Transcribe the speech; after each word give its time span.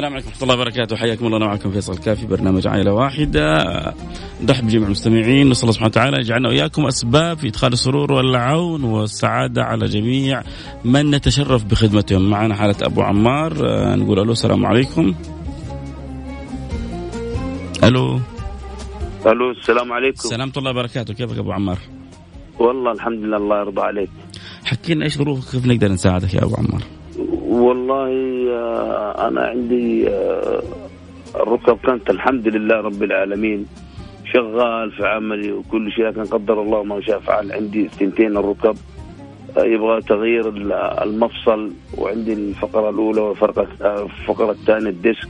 السلام 0.00 0.14
عليكم 0.14 0.28
ورحمة 0.28 0.42
الله 0.42 0.54
وبركاته. 0.54 0.96
حياكم 0.96 1.26
الله 1.26 1.38
معكم 1.38 1.70
فيصل 1.70 1.98
الكاف 1.98 2.15
في 2.15 2.26
برنامج 2.26 2.66
عائلة 2.66 2.92
واحدة. 2.92 3.64
نرحب 4.42 4.66
بجميع 4.66 4.86
المستمعين. 4.86 5.50
نسأل 5.50 5.62
الله 5.62 5.72
سبحانه 5.72 5.90
وتعالى 5.90 6.16
يجعلنا 6.16 6.48
وإياكم 6.48 6.86
أسباب 6.86 7.38
في 7.38 7.48
إدخال 7.48 7.72
السرور 7.72 8.12
والعون 8.12 8.84
والسعادة 8.84 9.62
على 9.62 9.86
جميع 9.86 10.42
من 10.84 11.10
نتشرف 11.10 11.64
بخدمتهم 11.64 12.30
معنا 12.30 12.54
حالة 12.54 12.74
أبو 12.82 13.02
عمار. 13.02 13.52
آه، 13.66 13.94
نقول 13.96 14.18
ألو 14.18 14.32
السلام 14.32 14.66
عليكم. 14.66 15.14
ألو. 17.84 18.20
ألو 19.26 19.50
السلام 19.50 19.92
عليكم. 19.92 20.28
سلامة 20.28 20.52
الله 20.56 20.70
وبركاته. 20.70 21.14
كيفك 21.14 21.38
أبو 21.38 21.52
عمار؟ 21.52 21.78
والله 22.58 22.92
الحمد 22.92 23.18
لله 23.18 23.36
الله 23.36 23.60
يرضى 23.60 23.80
عليك. 23.80 24.10
حكينا 24.64 25.04
إيش 25.04 25.18
ظروفك 25.18 25.50
كيف 25.50 25.66
نقدر 25.66 25.92
نساعدك 25.92 26.34
يا 26.34 26.44
أبو 26.44 26.54
عمار؟ 26.56 26.82
والله 27.50 28.10
آه، 28.50 29.28
أنا 29.28 29.40
عندي 29.40 30.08
آه، 30.08 30.62
الركب 31.36 31.78
كانت 31.86 32.10
الحمد 32.10 32.48
لله 32.48 32.74
رب 32.80 33.02
العالمين 33.02 33.66
شغال 34.32 34.90
في 34.92 35.06
عملي 35.06 35.52
وكل 35.52 35.92
شيء 35.92 36.06
لكن 36.06 36.24
قدر 36.24 36.62
الله 36.62 36.82
ما 36.82 37.00
شاء 37.00 37.18
فعل 37.20 37.52
عندي 37.52 37.88
سنتين 37.88 38.36
الركب 38.36 38.76
آه، 39.58 39.64
يبغى 39.64 40.00
تغيير 40.00 40.48
ال- 40.48 40.72
المفصل 40.72 41.70
وعندي 41.98 42.32
الفقرة 42.32 42.90
الأولى 42.90 43.20
والفقرة 43.20 43.68
الفقرة 43.82 44.50
الثانية 44.50 44.90
الديسك 44.90 45.28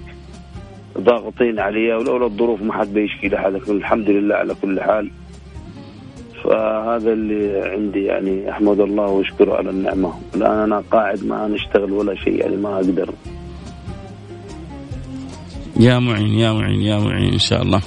ضاغطين 0.98 1.58
عليها 1.58 1.97
ولولا 1.97 2.27
الظروف 2.27 2.62
ما 2.62 2.73
حد 2.73 2.92
بيشكي 2.95 3.28
لحد 3.28 3.52
لكن 3.52 3.77
الحمد 3.77 4.11
لله 4.11 4.34
على 4.34 4.55
كل 4.62 4.80
حال. 4.80 5.11
فهذا 6.51 7.12
اللي 7.12 7.61
عندي 7.62 8.05
يعني 8.05 8.51
أحمد 8.51 8.81
الله 8.81 9.06
وأشكره 9.06 9.55
على 9.55 9.70
النعمة. 9.70 10.12
الآن 10.34 10.59
أنا 10.59 10.83
قاعد 10.91 11.25
ما 11.25 11.48
نشتغل 11.48 11.92
ولا 11.92 12.15
شيء 12.15 12.34
يعني 12.34 12.57
ما 12.57 12.77
أقدر. 12.77 13.11
يا 15.81 15.98
معين 15.98 16.34
يا 16.34 16.53
معين 16.53 16.81
يا 16.81 16.98
معين 16.98 17.33
إن 17.33 17.39
شاء 17.39 17.62
الله. 17.62 17.81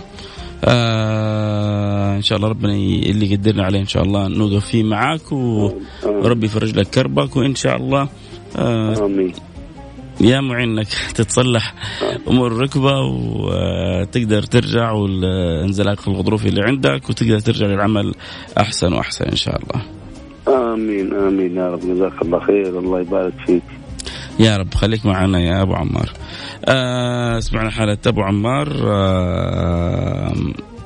آه 0.66 2.16
إن 2.16 2.22
شاء 2.22 2.38
الله 2.38 2.50
ربنا 2.50 2.74
اللي 2.74 3.34
يقدرنا 3.34 3.64
عليه 3.64 3.80
إن 3.80 3.86
شاء 3.86 4.04
الله 4.04 4.28
نوقف 4.28 4.66
فيه 4.66 4.84
معاك 4.84 5.32
وربي 5.32 6.46
يفرج 6.46 6.80
لك 6.80 6.88
كربك 6.88 7.36
وإن 7.36 7.56
شاء 7.56 7.76
الله 7.76 8.08
آه 8.58 9.06
آمين. 9.06 9.34
يا 10.22 10.42
معين 10.42 10.70
إنك 10.70 10.88
تتصلح 11.16 11.74
أمور 12.28 12.48
الركبه 12.48 13.00
وتقدر 13.00 14.44
ترجع 14.44 14.92
والانزلاق 14.92 16.10
الغضروفي 16.10 16.50
اللي 16.50 16.62
عندك 16.62 17.10
وتقدر 17.10 17.40
ترجع 17.40 17.66
للعمل 17.66 18.14
أحسن 18.58 18.94
وأحسن 18.94 19.26
إن 19.26 19.36
شاء 19.36 19.60
الله. 19.64 19.86
آمين 20.74 21.14
آمين 21.14 21.58
يا 21.58 21.70
رب. 21.70 21.80
جزاك 21.80 22.22
الله 22.22 22.40
خير. 22.40 22.80
الله 22.80 23.02
يبارك 23.02 23.34
فيك. 23.46 23.64
يا 24.40 24.58
رب 24.58 24.74
خليك 24.74 25.06
معنا 25.06 25.40
يا 25.40 25.62
أبو 25.62 25.74
عمار. 25.74 26.10
آه 26.66 27.40
سمعنا 27.40 27.70
حالة 27.72 27.98
أبو 28.08 28.22
عمار. 28.22 28.68
آه 28.86 30.34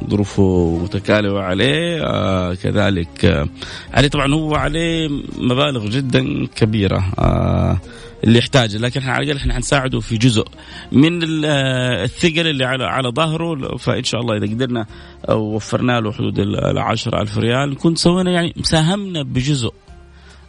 ظروفه 0.10 0.80
متكالبة 0.84 1.42
عليه. 1.42 2.04
آه 2.04 2.54
كذلك 2.54 3.26
آه 3.26 3.48
عليه 3.94 4.08
طبعا 4.08 4.34
هو 4.34 4.56
عليه 4.56 5.10
مبالغ 5.38 5.86
جدا 5.86 6.46
كبيرة. 6.56 7.04
آه 7.20 7.78
اللي 8.24 8.40
يحتاجه. 8.40 8.78
لكن 8.78 9.00
إحنا 9.00 9.12
على 9.14 9.24
الأقل 9.24 9.38
إحنا 9.38 9.54
حنساعده 9.54 10.00
في 10.00 10.18
جزء 10.18 10.46
من 10.92 11.24
ال- 11.24 11.46
آه، 11.46 12.04
الثقل 12.04 12.48
اللي 12.48 12.66
على 12.66 12.84
على 12.84 13.10
ظهره. 13.10 13.78
فإن 13.78 14.04
شاء 14.04 14.22
الله 14.22 14.38
إذا 14.38 14.46
قدرنا 14.54 14.86
وفرنا 15.30 16.00
له 16.00 16.12
حدود 16.12 16.40
ال 16.40 16.78
10000 16.78 17.38
ريال 17.38 17.70
نكون 17.70 17.96
سوينا 17.96 18.32
يعني 18.32 18.54
ساهمنا 18.64 19.24
بجزء 19.24 19.74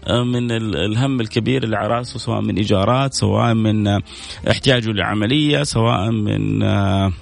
من 0.08 0.50
ال- 0.50 0.76
الهم 0.76 1.20
الكبير 1.20 1.64
اللي 1.64 1.76
على 1.76 1.88
رأسه 1.88 2.18
سواء 2.18 2.40
من 2.40 2.56
إيجارات 2.56 3.14
سواء 3.14 3.54
من 3.54 3.86
آه، 3.86 4.00
احتياجه 4.50 4.90
لعملية 4.92 5.62
سواء 5.62 6.10
من 6.10 6.62
آه، 6.62 7.12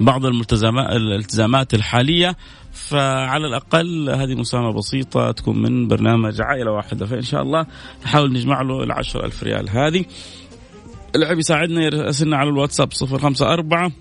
بعض 0.00 0.24
الالتزامات 0.24 1.74
الحالية. 1.74 2.36
فعلى 2.72 3.46
الأقل 3.46 4.10
هذه 4.10 4.34
مساهمة 4.34 4.72
بسيطة 4.72 5.30
تكون 5.30 5.62
من 5.62 5.88
برنامج 5.88 6.40
عائلة 6.40 6.70
واحدة. 6.70 7.06
فإن 7.06 7.22
شاء 7.22 7.42
الله 7.42 7.66
نحاول 8.04 8.32
نجمع 8.32 8.62
له 8.62 8.82
ال 8.82 8.92
10000 8.92 9.42
ريال. 9.42 9.70
هذه 9.70 10.04
اللي 11.14 11.38
يساعدنا 11.38 11.82
يرسلنا 11.84 12.36
على 12.36 12.48
الواتساب 12.48 12.88
054 13.02 13.92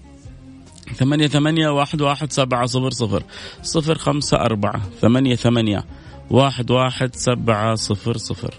ثمانية 0.95 1.27
ثمانية 1.27 1.69
واحد 1.69 2.01
واحد 2.01 2.31
سبعة 2.31 2.65
صفر 2.65 2.89
صفر. 2.89 3.23
صفر 3.61 3.97
خمسة 3.97 4.37
أربعة 4.37 4.81
ثمانية 5.01 5.35
ثمانية 5.35 5.85
واحد 6.29 6.71
واحد 6.71 7.15
سبعة 7.15 7.75
صفر 7.75 8.17
صفر. 8.17 8.53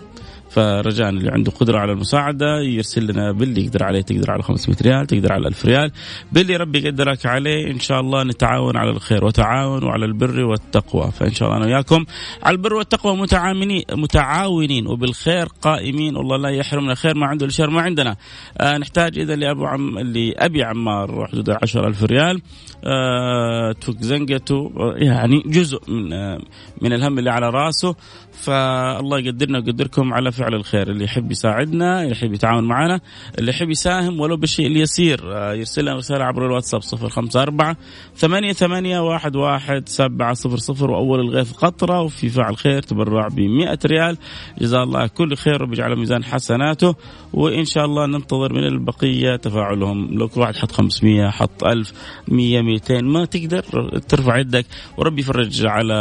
فرجاء 0.54 1.08
اللي 1.08 1.30
عنده 1.30 1.52
قدرة 1.52 1.78
على 1.78 1.92
المساعدة 1.92 2.60
يرسل 2.60 3.12
لنا 3.12 3.32
باللي 3.32 3.64
يقدر 3.64 3.84
عليه 3.84 4.00
تقدر 4.00 4.30
على 4.30 4.42
500 4.42 4.78
ريال 4.82 5.06
تقدر 5.06 5.32
على 5.32 5.48
1000 5.48 5.66
ريال 5.66 5.90
باللي 6.32 6.56
ربي 6.56 6.78
يقدرك 6.78 7.26
عليه 7.26 7.70
إن 7.70 7.78
شاء 7.78 8.00
الله 8.00 8.24
نتعاون 8.24 8.76
على 8.76 8.90
الخير 8.90 9.24
وتعاونوا 9.24 9.90
على 9.90 10.04
البر 10.04 10.44
والتقوى. 10.44 11.10
فإن 11.12 11.32
شاء 11.32 11.48
الله 11.48 11.58
أنا 11.58 11.66
وياكم 11.66 12.04
على 12.42 12.56
البر 12.56 12.74
والتقوى 12.74 13.16
متعاونين 13.16 13.82
متعاونين 13.92 14.86
وبالخير 14.86 15.46
قائمين. 15.62 16.16
والله 16.16 16.36
لا 16.36 16.48
يحرمنا 16.48 16.94
خير 16.94 17.14
ما 17.14 17.26
عنده 17.26 17.46
الشر 17.46 17.70
ما 17.70 17.80
عندنا. 17.80 18.16
آه 18.60 18.78
نحتاج 18.78 19.18
إذا 19.18 19.36
لأبو 19.36 19.66
عم 19.66 19.98
أبي 20.38 20.64
عمار 20.64 21.28
حدود 21.32 21.50
10000 21.50 22.04
ريال. 22.04 22.42
آه 22.84 23.72
تفك 23.72 24.00
زنقته 24.00 24.72
يعني 24.96 25.42
جزء 25.46 25.90
من 25.90 26.12
آه 26.12 26.38
من 26.82 26.92
الهم 26.92 27.18
اللي 27.18 27.30
على 27.30 27.50
راسه. 27.50 27.94
فالله 28.42 29.18
يقدرنا 29.18 29.58
ويقدركم 29.58 30.14
على 30.14 30.32
فعل 30.32 30.54
الخير. 30.54 30.90
اللي 30.90 31.04
يحب 31.04 31.30
يساعدنا 31.30 32.02
اللي 32.02 32.12
يحب 32.12 32.34
يتعاون 32.34 32.64
معنا 32.64 33.00
اللي 33.38 33.50
يحب 33.50 33.70
يساهم 33.70 34.20
ولو 34.20 34.36
بالشيء 34.36 34.66
اليسير 34.66 35.20
آه، 35.24 35.54
يرسل 35.54 35.82
لنا 35.82 35.96
رسالة 35.96 36.24
عبر 36.24 36.46
الواتساب 36.46 36.80
054 36.82 37.76
ثمانية 38.16 38.52
ثمانية 38.52 39.00
واحد 39.00 39.36
واحد 39.36 39.88
سبعة 39.88 40.34
صفر 40.34 40.56
صفر 40.56 40.90
وأول 40.90 41.20
الغيث 41.20 41.52
قطرة 41.52 42.00
وفي 42.00 42.28
فعل 42.28 42.56
خير 42.56 42.82
تبرع 42.82 43.28
ب 43.28 43.40
100 43.40 43.78
ريال. 43.86 44.16
جزاه 44.58 44.82
الله 44.82 45.06
كل 45.06 45.36
خير 45.36 45.62
وبيجعل 45.62 45.96
ميزان 45.96 46.24
حسناته. 46.24 46.94
وإن 47.32 47.64
شاء 47.64 47.84
الله 47.84 48.06
ننتظر 48.06 48.52
من 48.52 48.64
البقية 48.64 49.36
تفاعلهم. 49.36 50.18
لو 50.18 50.28
كل 50.28 50.40
واحد 50.40 50.56
حط 50.56 50.72
500 50.72 51.30
حط 51.30 51.64
1000 51.64 51.92
100 52.28 52.62
200 52.62 53.00
ما 53.02 53.24
تقدر 53.24 53.62
ترفع 54.08 54.38
يدك. 54.38 54.66
وربي 54.98 55.20
يفرج 55.20 55.66
على 55.66 55.94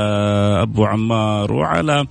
أبو 0.62 0.86
عمار 0.86 1.54
وعلى 1.54 2.06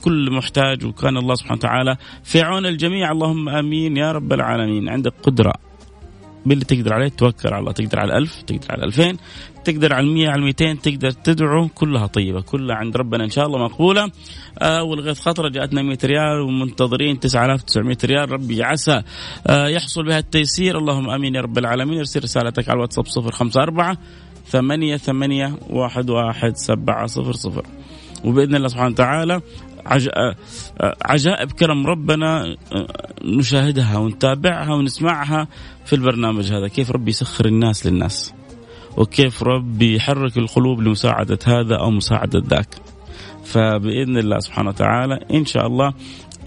كل 0.00 0.30
محتاج 0.30 0.84
وكان 0.84 1.16
الله 1.16 1.34
سبحانه 1.34 1.58
وتعالى 1.58 1.96
في 2.24 2.42
عون 2.42 2.66
الجميع. 2.66 3.12
اللهم 3.12 3.48
آمين 3.48 3.96
يا 3.96 4.12
رب 4.12 4.32
العالمين. 4.32 4.88
عندك 4.88 5.12
قدرة 5.22 5.52
باللي 6.46 6.64
تقدر 6.64 6.94
عليه. 6.94 7.08
توكل 7.08 7.48
على 7.48 7.58
الله. 7.58 7.72
تقدر 7.72 8.00
على 8.00 8.12
الألف 8.12 8.42
تقدر 8.42 8.66
على 8.70 8.78
الألفين 8.78 9.16
تقدر 9.64 9.92
على 9.92 10.06
المية 10.06 10.28
على 10.28 10.38
الميتين 10.38 10.80
تقدر 10.80 11.10
تدعو. 11.10 11.68
كلها 11.68 12.06
طيبة. 12.06 12.40
كلها 12.40 12.76
عند 12.76 12.96
ربنا 12.96 13.24
إن 13.24 13.30
شاء 13.30 13.46
الله 13.46 13.58
مقبولة. 13.64 14.10
آه 14.58 14.82
والغيث 14.82 15.20
خطرة 15.20 15.48
جاءتنا 15.48 15.82
100 15.82 15.98
ريال 16.04 16.40
ومنتظرين 16.40 17.20
9900 17.20 17.98
ريال. 18.04 18.32
ربي 18.32 18.62
عسى 18.62 19.02
آه 19.46 19.68
يحصل 19.68 20.04
بها 20.04 20.18
التيسير. 20.18 20.78
اللهم 20.78 21.10
آمين 21.10 21.34
يا 21.34 21.40
رب 21.40 21.58
العالمين. 21.58 21.98
ارسل 21.98 22.22
رسالتك 22.22 22.68
على 22.68 22.76
الواتساب 22.76 23.06
054 23.06 23.96
ثمانية 24.46 24.96
ثمانية 24.96 25.58
واحد 25.70 26.10
واحد 26.10 26.56
سبعة 26.56 27.06
صفر 27.06 27.32
صفر. 27.32 27.66
وبإذن 28.24 28.54
الله 28.54 28.68
سبحانه 28.68 28.88
وتعالى. 28.90 29.40
آه، 29.86 30.34
آه، 30.80 30.96
عجائب 31.04 31.52
كرم 31.52 31.86
ربنا 31.86 32.56
آه، 32.72 32.86
نشاهدها 33.24 33.98
ونتابعها 33.98 34.74
ونسمعها 34.74 35.48
في 35.84 35.92
البرنامج 35.92 36.52
هذا. 36.52 36.68
كيف 36.68 36.90
ربي 36.90 37.10
يسخر 37.10 37.46
الناس 37.46 37.86
للناس؟ 37.86 38.34
وكيف 38.96 39.42
ربي 39.42 39.96
يحرك 39.96 40.38
القلوب 40.38 40.80
لمساعدة 40.80 41.38
هذا 41.46 41.76
أو 41.76 41.90
مساعدة 41.90 42.42
ذاك. 42.46 42.68
فبإذن 43.44 44.18
الله 44.18 44.38
سبحانه 44.38 44.68
وتعالى 44.68 45.20
إن 45.34 45.44
شاء 45.44 45.66
الله 45.66 45.92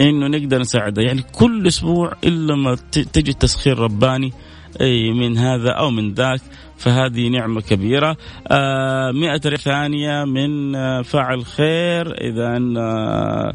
إنه 0.01 0.27
نقدر 0.27 0.59
نساعده. 0.59 1.01
يعني 1.01 1.21
كل 1.21 1.67
أسبوع 1.67 2.13
إلا 2.23 2.55
ما 2.55 2.75
ت- 2.75 2.99
تجي 2.99 3.33
تسخير 3.33 3.79
رباني 3.79 4.33
أي 4.81 5.11
من 5.11 5.37
هذا 5.37 5.71
أو 5.71 5.91
من 5.91 6.13
ذاك 6.13 6.41
فهذه 6.77 7.27
نعمة 7.27 7.61
كبيرة. 7.61 8.17
آه 8.47 9.11
مئة 9.11 9.41
ريال 9.45 9.59
ثانية 9.59 10.25
من 10.25 10.75
آه 10.75 11.01
فاعل 11.01 11.45
خير. 11.45 12.11
إذا 12.21 12.57
آه 12.77 13.53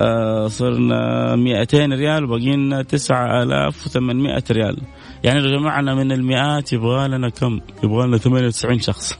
آه 0.00 0.48
صرنا 0.48 1.36
200 1.36 1.86
ريال 1.86 2.24
وبقينا 2.24 2.82
9800 2.82 4.42
ريال. 4.50 4.76
يعني 5.24 5.40
لو 5.40 5.58
جمعنا 5.58 5.94
من 5.94 6.12
المئات 6.12 6.72
يبغى 6.72 7.08
لنا 7.08 7.28
كم؟ 7.28 7.60
يبغى 7.84 8.06
لنا 8.06 8.16
98 8.18 8.78
شخص. 8.78 9.18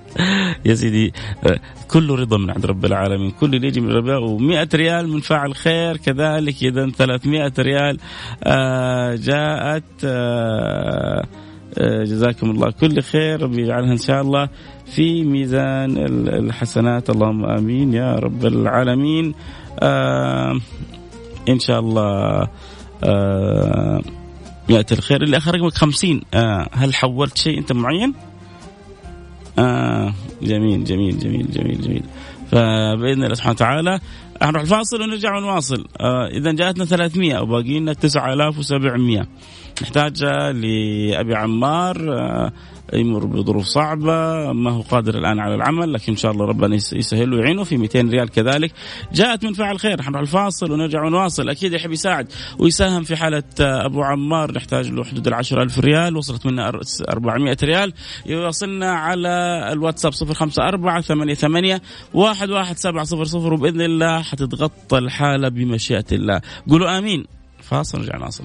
يا 0.66 0.74
سيدي 0.74 1.12
آه، 1.46 1.60
كله 1.88 2.14
رضا 2.14 2.38
من 2.38 2.50
عند 2.50 2.66
رب 2.66 2.84
العالمين. 2.84 3.30
كل 3.30 3.54
اللي 3.54 3.66
يجي 3.66 3.80
من 3.80 3.90
رب 3.90 4.06
و100 4.06 4.74
ريال 4.74 5.08
من 5.08 5.20
فاعل 5.20 5.54
خير 5.54 5.96
كذلك. 5.96 6.62
إذا 6.62 6.90
300 6.90 7.52
ريال 7.58 7.98
آه، 8.44 9.14
جاءت 9.14 9.84
آه، 10.04 11.24
جزاكم 12.04 12.50
الله. 12.50 12.70
كل 12.70 13.02
خير 13.02 13.42
ربي 13.42 13.62
يجعلها 13.62 13.92
إن 13.92 13.98
شاء 13.98 14.20
الله 14.20 14.48
في 14.86 15.24
ميزان 15.24 15.96
الحسنات. 16.28 17.10
اللهم 17.10 17.44
آمين 17.44 17.94
يا 17.94 18.14
رب 18.14 18.46
العالمين. 18.46 19.34
إن 21.48 21.58
شاء 21.58 21.80
الله 21.80 22.48
ياتي 24.68 24.94
الخير. 24.94 25.22
اللي 25.22 25.36
آخر 25.36 25.54
رقمك 25.54 25.74
50 25.74 26.22
آه 26.34 26.68
هل 26.72 26.94
حولت 26.94 27.38
شيء 27.38 27.58
أنت 27.58 27.72
معين؟ 27.72 28.14
آه 29.58 30.14
جميل 30.42 30.84
جميل 30.84 31.18
جميل 31.18 31.50
جميل 31.50 31.80
جميل. 31.80 32.02
فبإذن 32.50 33.24
الله 33.24 33.34
سبحانه 33.34 33.52
وتعالى 33.52 34.00
نروح 34.42 34.62
الفاصل 34.62 35.02
ونرجع 35.02 35.36
ونواصل. 35.36 35.86
آه 36.00 36.26
إذا 36.26 36.52
جاءتنا 36.52 36.84
300 36.84 37.40
وباقي 37.40 37.78
لنا 37.78 37.92
9700 37.92 39.26
نحتاج 39.82 40.24
لأبي 40.24 41.34
عمار 41.34 41.96
آه 42.18 42.52
يمر 42.92 43.24
بظروف 43.24 43.64
صعبة 43.64 44.52
ما 44.52 44.70
هو 44.70 44.80
قادر 44.80 45.18
الآن 45.18 45.38
على 45.38 45.54
العمل 45.54 45.92
لكن 45.92 46.12
إن 46.12 46.16
شاء 46.16 46.32
الله 46.32 46.44
ربنا 46.44 46.74
يسهل 46.74 47.34
ويعينه 47.34 47.64
في 47.64 47.76
200 47.76 48.00
ريال 48.00 48.28
كذلك. 48.28 48.72
جاءت 49.12 49.44
من 49.44 49.52
فعل 49.52 49.78
خير 49.78 50.02
حنروح 50.02 50.20
الفاصل 50.20 50.72
ونرجع 50.72 51.04
ونواصل. 51.04 51.48
أكيد 51.48 51.72
يحب 51.72 51.92
يساعد 51.92 52.32
ويساهم 52.58 53.02
في 53.02 53.16
حالة 53.16 53.42
أبو 53.60 54.02
عمار 54.02 54.52
نحتاج 54.52 54.90
له 54.90 55.04
حدود 55.04 55.28
ال 55.28 55.34
ألف 55.34 55.78
ريال 55.78 56.16
وصلت 56.16 56.46
منا 56.46 56.72
400 57.08 57.56
ريال. 57.62 57.92
يوصلنا 58.26 58.92
على 58.92 59.68
الواتساب 59.72 60.12
054 60.12 61.34
88 61.34 61.80
11700 62.14 63.52
وبإذن 63.52 63.80
الله 63.80 64.22
حتتغطى 64.22 64.98
الحالة 64.98 65.48
بمشيئة 65.48 66.04
الله. 66.12 66.40
قولوا 66.70 66.98
آمين. 66.98 67.24
فاصل 67.62 67.98
نرجع 67.98 68.16
نواصل. 68.16 68.44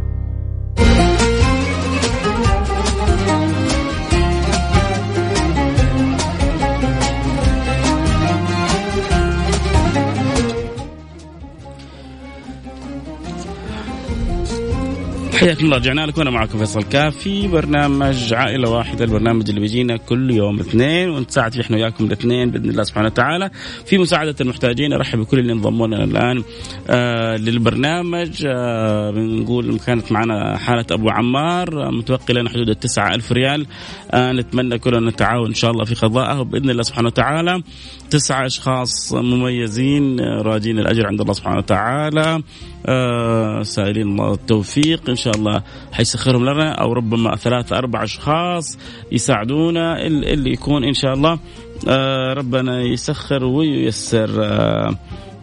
حياكم 15.41 15.65
الله 15.65 15.77
رجعنا 15.77 16.05
لكم 16.05 16.21
أنا 16.21 16.29
معكم 16.29 16.57
فيصل 16.57 16.83
كاف 16.83 17.17
في 17.17 17.47
برنامج 17.47 18.33
عائلة 18.33 18.69
واحدة 18.69 19.05
البرنامج 19.05 19.49
اللي 19.49 19.61
بيجينا 19.61 19.97
كل 19.97 20.31
يوم 20.31 20.59
اثنين 20.59 21.09
ونساعد 21.09 21.53
فيه 21.53 21.61
إحنا 21.61 21.77
وياكم 21.77 22.05
الاثنين 22.05 22.51
بإذن 22.51 22.69
الله 22.69 22.83
سبحانه 22.83 23.07
وتعالى. 23.07 23.49
في 23.85 23.97
مساعدة 23.97 24.35
المحتاجين 24.41 24.93
أرحب 24.93 25.19
بكل 25.19 25.39
اللي 25.39 25.53
انضموا 25.53 25.87
لنا 25.87 26.03
الآن 26.03 26.43
آه 26.89 27.37
للبرنامج 27.37 28.45
آه 28.45 29.11
بنقول 29.11 29.79
كانت 29.79 30.11
معنا 30.11 30.57
حالة 30.57 30.85
أبو 30.91 31.09
عمار 31.09 31.87
آه 31.87 31.91
متوقع 31.91 32.33
لنا 32.33 32.49
حدود 32.49 32.69
التسعة 32.69 33.15
ألف 33.15 33.31
ريال. 33.31 33.65
آه 34.11 34.31
نتمنى 34.31 34.79
كلنا 34.79 35.09
نتعاون 35.09 35.47
إن 35.47 35.53
شاء 35.53 35.71
الله 35.71 35.85
في 35.85 35.95
قضائه 35.95 36.41
بإذن 36.41 36.69
الله 36.69 36.83
سبحانه 36.83 37.07
وتعالى. 37.07 37.63
تسعة 38.09 38.45
أشخاص 38.45 39.13
مميزين 39.13 40.19
آه، 40.19 40.41
راجين 40.41 40.79
الأجر 40.79 41.07
عند 41.07 41.21
الله 41.21 41.33
سبحانه 41.33 41.57
وتعالى. 41.57 42.41
آه 42.85 43.61
سائلين 43.63 44.07
الله 44.07 44.33
التوفيق 44.33 45.09
إن 45.09 45.15
شاء 45.15 45.30
الله 45.35 45.63
حيسخرهم 45.91 46.45
لنا 46.45 46.71
أو 46.71 46.93
ربما 46.93 47.35
ثلاثة 47.35 47.77
أربع 47.77 48.03
أشخاص 48.03 48.77
يساعدونا 49.11 50.07
اللي 50.07 50.51
يكون 50.51 50.83
إن 50.83 50.93
شاء 50.93 51.13
الله. 51.13 51.39
آه 51.87 52.33
ربنا 52.33 52.81
يسخر 52.81 53.43
وييسر. 53.43 54.43
آه 54.43 54.95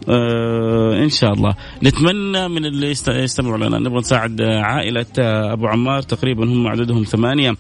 آه 0.09 1.05
إن 1.05 1.09
شاء 1.09 1.33
الله. 1.33 1.55
نتمنى 1.83 2.49
من 2.49 2.65
اللي 2.65 2.91
يستمعوا 3.09 3.59
لنا. 3.59 3.79
نبغى 3.79 3.99
نساعد 3.99 4.43
عائلة 4.43 5.07
أبو 5.53 5.67
عمار. 5.67 6.03
تقريبا 6.03 6.45
هم 6.45 6.69
عددهم 6.69 7.03
ثمانية 7.03 7.55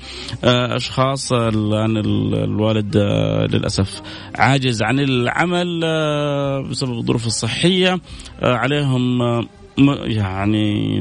آه 0.44 0.76
أشخاص. 0.76 1.32
الآن 1.32 1.96
الوالد 1.96 2.96
آه 2.96 3.46
للأسف 3.46 4.02
عاجز 4.34 4.82
عن 4.82 5.00
العمل 5.00 5.80
آه، 5.84 6.60
بسبب 6.70 6.98
الظروف 6.98 7.26
الصحية 7.26 8.00
عليهم 8.42 9.22
يعني 10.04 11.00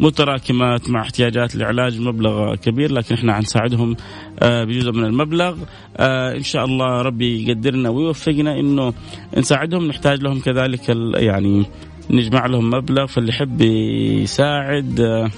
متراكمات 0.00 0.90
مع 0.90 1.00
احتياجات 1.00 1.56
لعلاج 1.56 2.00
مبلغ 2.00 2.54
كبير 2.54 2.92
لكن 2.92 3.14
إحنا 3.14 3.34
حنساعدهم 3.34 3.96
آه، 4.42 4.64
بجزء 4.64 4.92
من 4.92 5.04
المبلغ. 5.04 5.56
آه، 5.96 6.36
إن 6.36 6.42
شاء 6.42 6.64
الله 6.64 7.02
ربي 7.02 7.48
يقدرنا 7.48 7.88
ويوفقنا 7.88 8.60
إنه 8.60 8.92
نساعدهم. 9.36 9.86
نحتاج 9.86 10.22
لهم 10.22 10.40
كذلك 10.40 10.88
يعني 11.14 11.66
نجمع 12.10 12.46
لهم 12.46 12.70
مبلغ 12.70 13.06
فاللي 13.06 13.28
يحب 13.28 13.60
يساعد 14.22 15.00
آه، 15.00 15.30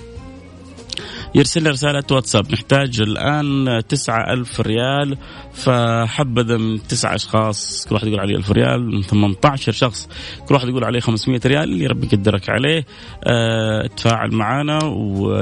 يرسل 1.34 1.62
لي 1.62 1.70
رسالة 1.70 2.04
واتساب. 2.10 2.52
نحتاج 2.52 3.00
الآن 3.00 3.82
تسعة 3.88 4.32
ألف 4.32 4.60
ريال 4.60 5.18
فحبذا 5.52 6.56
من 6.56 6.82
تسعة 6.82 7.14
أشخاص 7.14 7.86
كل 7.88 7.94
واحد 7.94 8.06
يقول 8.06 8.20
عليه 8.20 8.36
ألف 8.36 8.50
ريال 8.52 8.86
من 8.94 9.02
18 9.02 9.72
شخص 9.72 10.08
كل 10.48 10.54
واحد 10.54 10.68
يقول 10.68 10.84
عليه 10.84 11.00
500 11.00 11.40
ريال 11.46 11.64
اللي 11.64 11.86
ربي 11.86 12.06
يقدرك 12.12 12.50
عليه. 12.50 12.86
آه 13.24 13.86
تفاعل 13.86 14.34
معنا 14.34 14.78
و 14.84 15.32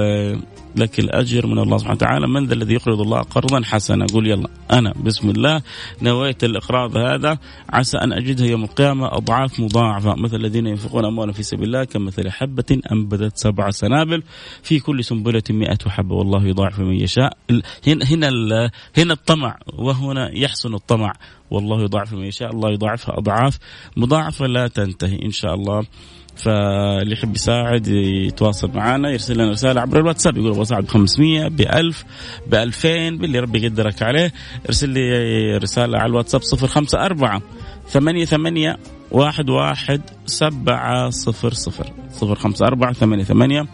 لك 0.77 0.99
الأجر 0.99 1.47
من 1.47 1.59
الله 1.59 1.79
سبحانه 1.79 1.97
وتعالى. 1.97 2.27
من 2.29 2.47
ذا 2.47 2.55
الذي 2.55 2.75
يقرض 2.75 3.01
الله 3.01 3.21
قرضا 3.21 3.61
حسنا؟ 3.65 4.05
أقول 4.05 4.27
يلا 4.27 4.49
أنا. 4.73 4.93
بسم 5.05 5.31
الله. 5.31 5.63
نويت 6.03 6.45
الإقراض 6.45 6.97
هذا. 6.97 7.39
عسى 7.71 7.99
أن 7.99 8.13
اجدها 8.13 8.47
يوم 8.47 8.65
القيامة 8.65 9.07
أضعاف 9.07 9.61
مضاعفة. 9.61 10.15
مثل 10.15 10.37
الذين 10.37 10.67
ينفقون 10.67 11.05
أموالهم 11.05 11.33
في 11.33 11.43
سبيل 11.43 11.65
الله 11.65 11.85
كمثل 11.85 12.31
حبة 12.31 12.81
أنبتت 12.93 13.37
سبع 13.39 13.71
سنابل 13.71 14.23
في 14.63 14.81
كل 14.81 15.05
سنبلة 15.05 15.43
100 15.51 15.79
حبة. 15.87 16.15
والله 16.15 16.47
يضاعف 16.47 16.81
من 16.81 16.95
يشاء. 16.95 17.37
هنا 17.87 18.71
هنا 18.97 19.13
الطمع 19.13 19.59
وهنا 19.79 20.31
يحسن 20.39 20.75
الطمع. 20.75 21.13
والله 21.51 21.83
يضاعف 21.83 22.13
من 22.13 22.25
يشاء 22.25 22.51
الله 22.51 22.71
يضاعفها 22.71 23.19
أضعاف 23.19 23.59
مضاعفة 23.97 24.47
لا 24.47 24.69
تنتهي 24.69 25.19
إن 25.25 25.31
شاء 25.31 25.55
الله. 25.55 25.85
فاللي 26.37 27.13
يحب 27.13 27.35
يساعد 27.35 27.89
يتواصل 27.89 28.71
معنا 28.75 29.11
يرسل 29.11 29.35
لنا 29.35 29.51
رسالة 29.51 29.81
عبر 29.81 30.01
الواتساب 30.01 30.37
يقول 30.37 30.63
اساعد 30.63 30.85
ب 30.85 30.89
500 30.89 31.49
ب 31.49 31.61
1000 31.61 32.05
ب 32.47 32.55
2000 32.55 33.11
باللي 33.11 33.39
ربي 33.39 33.63
يقدرك 33.67 34.03
عليه. 34.03 34.33
ارسل 34.67 34.89
لي 34.89 35.57
رسالة 35.57 35.99
على 35.99 36.07
الواتساب 36.07 36.41
054 36.41 37.43
ثمانية 37.89 38.25
ثمانية 38.25 38.77
واحد 39.11 39.51
واحد 39.51 40.01
سبعة 40.27 41.11
صفر 41.11 41.53
صفر. 41.53 41.93
صفر 42.13 42.35
خمسة 42.35 42.67
أربعة 42.67 42.93
ثمانية 42.93 43.25
ثمانية 43.25 43.67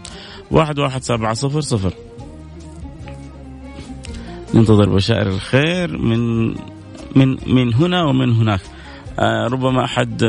واحد 0.50 0.78
واحد 0.78 1.02
سبعة 1.02 1.34
صفر 1.34 1.60
صفر. 1.60 1.94
ننتظر 4.54 4.88
بشائر 4.88 5.28
الخير 5.28 5.98
من 5.98 6.54
من 7.16 7.36
من 7.46 7.74
هنا 7.74 8.04
ومن 8.04 8.32
هناك. 8.32 8.60
آه 9.18 9.46
ربما 9.46 9.84
أحد 9.84 10.22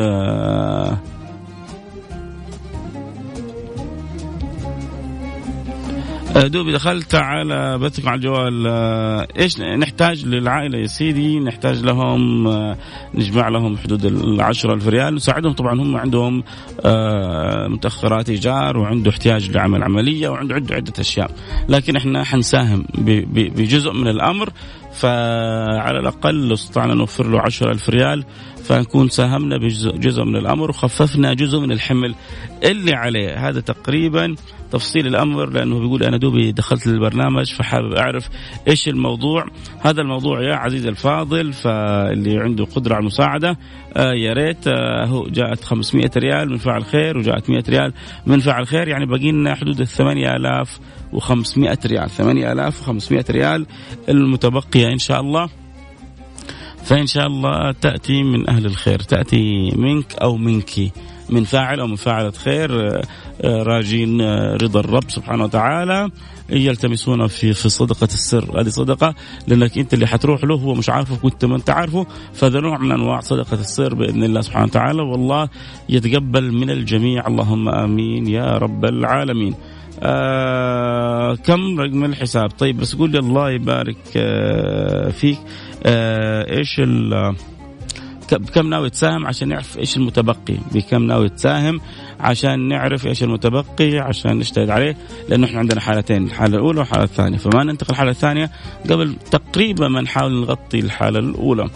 دوبي 6.38 6.72
دخلت 6.72 7.16
على 7.16 7.78
بثك 7.78 8.08
على 8.08 8.16
الجوال 8.16 8.68
آه، 8.68 9.28
إيش 9.40 9.62
نحتاج 9.62 10.26
للعائلة 10.26 10.78
يا 10.78 10.88
سيدي؟ 10.88 11.40
نحتاج 11.40 11.84
لهم 11.84 12.48
آه، 12.48 12.78
نجمع 13.16 13.50
لهم 13.50 13.78
حدود 13.78 14.06
ال 14.06 14.42
ألف 14.42 14.88
ريال. 14.88 15.16
نساعدهم 15.16 15.54
طبعا 15.54 15.82
هم 15.82 15.96
عندهم 15.96 16.44
متأخرات 17.74 18.30
إيجار 18.30 18.78
وعنده 18.78 19.12
احتياج 19.12 19.52
لعمل 19.52 19.84
عملية 19.84 20.30
وعنده 20.30 20.56
عده 20.56 20.76
عدة 20.76 20.94
أشياء. 21.00 21.32
لكن 21.70 21.96
إحنا 21.96 22.24
حنساهم 22.24 22.86
بجزء 23.34 23.92
من 23.92 24.08
الأمر. 24.08 24.50
فعلى 24.94 26.00
الأقل 26.00 26.48
لو 26.48 26.54
استطعنا 26.54 26.94
نوفر 26.94 27.28
له 27.28 27.42
عشر 27.42 27.72
ألف 27.72 27.90
ريال. 27.90 28.24
فنكون 28.64 29.10
ساهمنا 29.10 29.58
بجزء 29.58 30.24
من 30.24 30.36
الأمر 30.36 30.70
وخففنا 30.70 31.34
جزء 31.34 31.60
من 31.60 31.72
الحمل 31.72 32.16
اللي 32.64 32.94
عليه. 32.94 33.50
هذا 33.50 33.60
تقريبا 33.60 34.36
تفصيل 34.72 35.08
الأمر 35.08 35.50
لأنه 35.50 35.80
بيقول 35.80 36.04
أنا 36.04 36.18
دوبي 36.18 36.52
دخلت 36.52 36.88
للبرنامج 36.88 37.54
فحابب 37.54 37.94
أعرف 37.94 38.30
إيش 38.68 38.88
الموضوع. 38.88 39.46
هذا 39.82 40.02
الموضوع 40.02 40.42
يا 40.42 40.56
عزيزي 40.56 40.90
الفاضل 40.90 41.54
فاللي 41.54 42.40
عنده 42.40 42.66
قدرة 42.66 42.94
على 42.94 43.02
المساعدة 43.02 43.58
آه 43.98 44.14
يا 44.14 44.34
ريت 44.34 44.68
آه 44.68 45.26
جاءت 45.30 45.64
500 45.64 46.12
ريال 46.18 46.50
من 46.50 46.58
فاعل 46.58 46.86
خير 46.86 47.18
وجاءت 47.18 47.50
100 47.50 47.64
ريال 47.70 47.94
من 48.26 48.40
فاعل 48.40 48.68
خير. 48.68 48.88
يعني 48.88 49.06
باقي 49.06 49.32
لنا 49.32 49.56
حدود 49.56 49.80
ال 49.80 49.88
8500 49.88 51.78
ريال. 51.86 52.10
8500 52.10 53.26
ريال 53.30 53.66
المتبقية 54.10 54.88
إن 54.88 54.98
شاء 54.98 55.22
الله. 55.22 55.63
فإن 56.84 57.08
شاء 57.08 57.28
الله 57.28 57.72
تأتي 57.72 58.24
من 58.24 58.50
أهل 58.50 58.66
الخير 58.66 59.00
تأتي 59.00 59.72
منك 59.76 60.16
أو 60.22 60.38
منك 60.38 60.92
من 61.30 61.44
فاعل 61.44 61.80
أو 61.80 61.88
من 61.88 61.96
فاعلة 61.96 62.32
خير. 62.32 62.88
آه، 62.88 63.02
آه، 63.42 63.64
راجين 63.64 64.22
آه، 64.22 64.58
رضا 64.62 64.80
الرب 64.80 65.04
سبحانه 65.08 65.44
وتعالى. 65.44 66.10
يلتمسون 66.50 67.28
في 67.28 67.54
في 67.54 67.70
صدقة 67.70 68.04
السر. 68.04 68.62
هذه 68.62 68.70
صدقة 68.70 69.16
لأنك 69.48 69.78
أنت 69.78 69.94
اللي 69.94 70.08
حتروح 70.08 70.44
له 70.44 70.56
هو 70.56 70.74
مش 70.74 70.90
عارفك 70.90 71.24
وأنت 71.24 71.46
ما 71.46 71.56
أنت 71.56 71.70
عارفه. 71.70 72.06
فهذا 72.34 72.60
نوع 72.60 72.78
من 72.78 72.92
أنواع 72.92 73.20
صدقة 73.20 73.60
السر 73.60 73.94
بإذن 73.96 74.24
الله 74.24 74.42
سبحانه 74.42 74.66
وتعالى. 74.66 75.02
والله 75.02 75.50
يتقبل 75.90 76.52
من 76.52 76.70
الجميع. 76.70 77.28
اللهم 77.28 77.70
آمين 77.70 78.28
يا 78.28 78.58
رب 78.58 78.86
العالمين. 78.86 79.56
آه 80.04 81.36
كم 81.36 81.80
رقم 81.80 82.06
الحساب؟ 82.06 82.50
طيب 82.50 82.78
بس 82.78 82.96
قول 82.96 83.12
لي 83.12 83.20
الله 83.20 83.52
يبارك 83.52 83.98
آه 84.18 85.10
فيك. 85.10 85.38
آه 85.86 86.58
إيش 86.58 86.82
بكم 88.32 88.70
ناوي 88.70 88.90
تساهم 88.90 89.28
عشان 89.28 89.48
نعرف 89.48 89.78
إيش 89.78 89.98
المتبقي؟ 89.98 90.58
بكم 90.74 91.04
ناوي 91.04 91.30
تساهم 91.30 91.82
عشان 92.20 92.68
نعرف 92.68 93.08
إيش 93.08 93.24
المتبقي 93.24 94.00
عشان 94.00 94.38
نجتهد 94.38 94.70
عليه؟ 94.70 94.98
لأنه 95.30 95.48
إحنا 95.48 95.60
عندنا 95.60 95.82
حالتين 95.82 96.24
الحالة 96.24 96.56
الأولى 96.56 96.80
والحاله 96.80 97.04
الثانية. 97.04 97.38
فما 97.38 97.64
ننتقل 97.64 97.92
الحالة 97.92 98.12
الثانية 98.12 98.52
قبل 98.90 99.16
تقريبا 99.32 99.88
ما 99.88 100.02
نحاول 100.02 100.42
نغطي 100.42 100.80
الحالة 100.80 101.20
الأولى. 101.20 101.70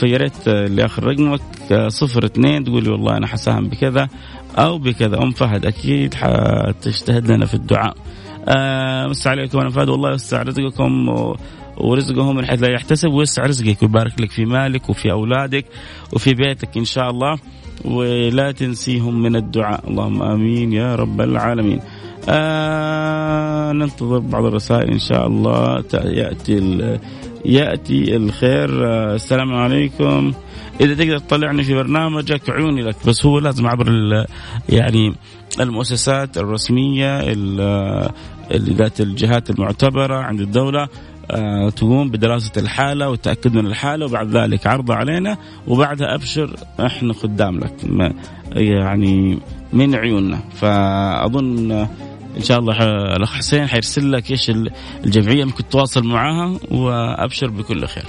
فيا 0.00 0.16
ريت 0.16 0.48
اللي 0.48 0.84
اخر 0.84 1.04
رقمك 1.04 1.40
صفر 1.88 2.24
اثنين 2.24 2.64
تقول 2.64 2.84
لي 2.84 2.90
والله 2.90 3.16
أنا 3.16 3.26
حساهم 3.26 3.68
بكذا 3.68 4.08
أو 4.58 4.78
بكذا. 4.78 5.22
أم 5.22 5.30
فهد 5.30 5.66
أكيد 5.66 6.14
حتجتهد 6.14 7.30
لنا 7.30 7.46
في 7.46 7.54
الدعاء. 7.54 7.94
آه 8.48 9.06
مس 9.06 9.26
عليكم 9.26 9.58
أنا 9.58 9.70
فهد 9.70 9.88
والله 9.88 10.10
يوسع 10.10 10.42
رزقكم. 10.42 11.08
ورزقهم 11.80 12.36
من 12.36 12.46
حيث 12.46 12.62
لا 12.62 12.74
يحتسب 12.74 13.08
ويسع 13.08 13.42
رزقك 13.42 13.82
ويبارك 13.82 14.20
لك 14.20 14.30
في 14.30 14.44
مالك 14.44 14.88
وفي 14.90 15.12
أولادك 15.12 15.64
وفي 16.12 16.34
بيتك 16.34 16.76
إن 16.76 16.84
شاء 16.84 17.10
الله 17.10 17.38
ولا 17.84 18.52
تنسيهم 18.52 19.22
من 19.22 19.36
الدعاء. 19.36 19.88
اللهم 19.88 20.22
آمين 20.22 20.72
يا 20.72 20.94
رب 20.94 21.20
العالمين. 21.20 21.80
آه 22.28 23.72
ننتظر 23.72 24.18
بعض 24.18 24.44
الرسائل 24.44 24.90
إن 24.90 24.98
شاء 24.98 25.26
الله. 25.26 25.84
يأتي 25.94 26.78
يأتي 27.44 28.16
الخير. 28.16 28.86
آه 28.86 29.14
السلام 29.14 29.54
عليكم. 29.54 30.32
إذا 30.80 30.94
تقدر 30.94 31.18
تطلعني 31.18 31.62
في 31.62 31.74
برنامجك 31.74 32.50
عيوني 32.50 32.82
لك. 32.82 32.96
بس 33.06 33.26
هو 33.26 33.38
لازم 33.38 33.66
عبر 33.66 33.88
يعني 34.68 35.14
المؤسسات 35.60 36.38
الرسمية 36.38 37.20
ذات 38.52 39.00
الجهات 39.00 39.50
المعتبرة 39.50 40.16
عند 40.16 40.40
الدولة. 40.40 40.82
آه، 40.82 40.88
تقوم 41.76 42.10
بدراسة 42.10 42.52
الحالة 42.56 43.08
والتأكد 43.08 43.54
من 43.54 43.66
الحالة 43.66 44.06
وبعد 44.06 44.36
ذلك 44.36 44.66
عرضها 44.66 44.96
علينا 44.96 45.36
وبعدها 45.66 46.14
أبشر 46.14 46.56
إحنا 46.86 47.12
خدام 47.12 47.58
لك. 47.58 47.74
يعني 48.52 49.38
من 49.72 49.94
عيوننا. 49.94 50.38
فأظن 50.54 51.72
إن 52.36 52.42
شاء 52.42 52.58
الله 52.58 52.76
الأخ 53.16 53.34
حسين 53.34 53.66
حيرسل 53.66 54.12
لك 54.12 54.30
إيش 54.30 54.50
الجمعية 55.04 55.44
ممكن 55.44 55.68
تتواصل 55.68 56.04
معاها 56.04 56.58
وأبشر 56.70 57.50
بكل 57.50 57.86
خير. 57.86 58.04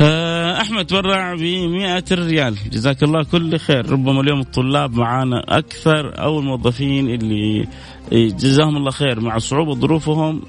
آه، 0.00 0.60
أحمد 0.60 0.86
تبرع 0.86 1.34
ب 1.34 1.40
100 1.40 2.04
ريال. 2.12 2.56
جزاك 2.70 3.02
الله 3.02 3.24
كل 3.24 3.58
خير. 3.58 3.90
ربما 3.90 4.20
اليوم 4.20 4.40
الطلاب 4.40 4.94
معانا 4.94 5.44
أكثر 5.48 6.22
أو 6.22 6.38
الموظفين 6.38 7.08
اللي 7.08 7.66
جزاهم 8.12 8.76
الله 8.76 8.90
خير. 8.90 9.20
مع 9.20 9.38
صعوبة 9.38 9.74
ظروفهم 9.74 10.42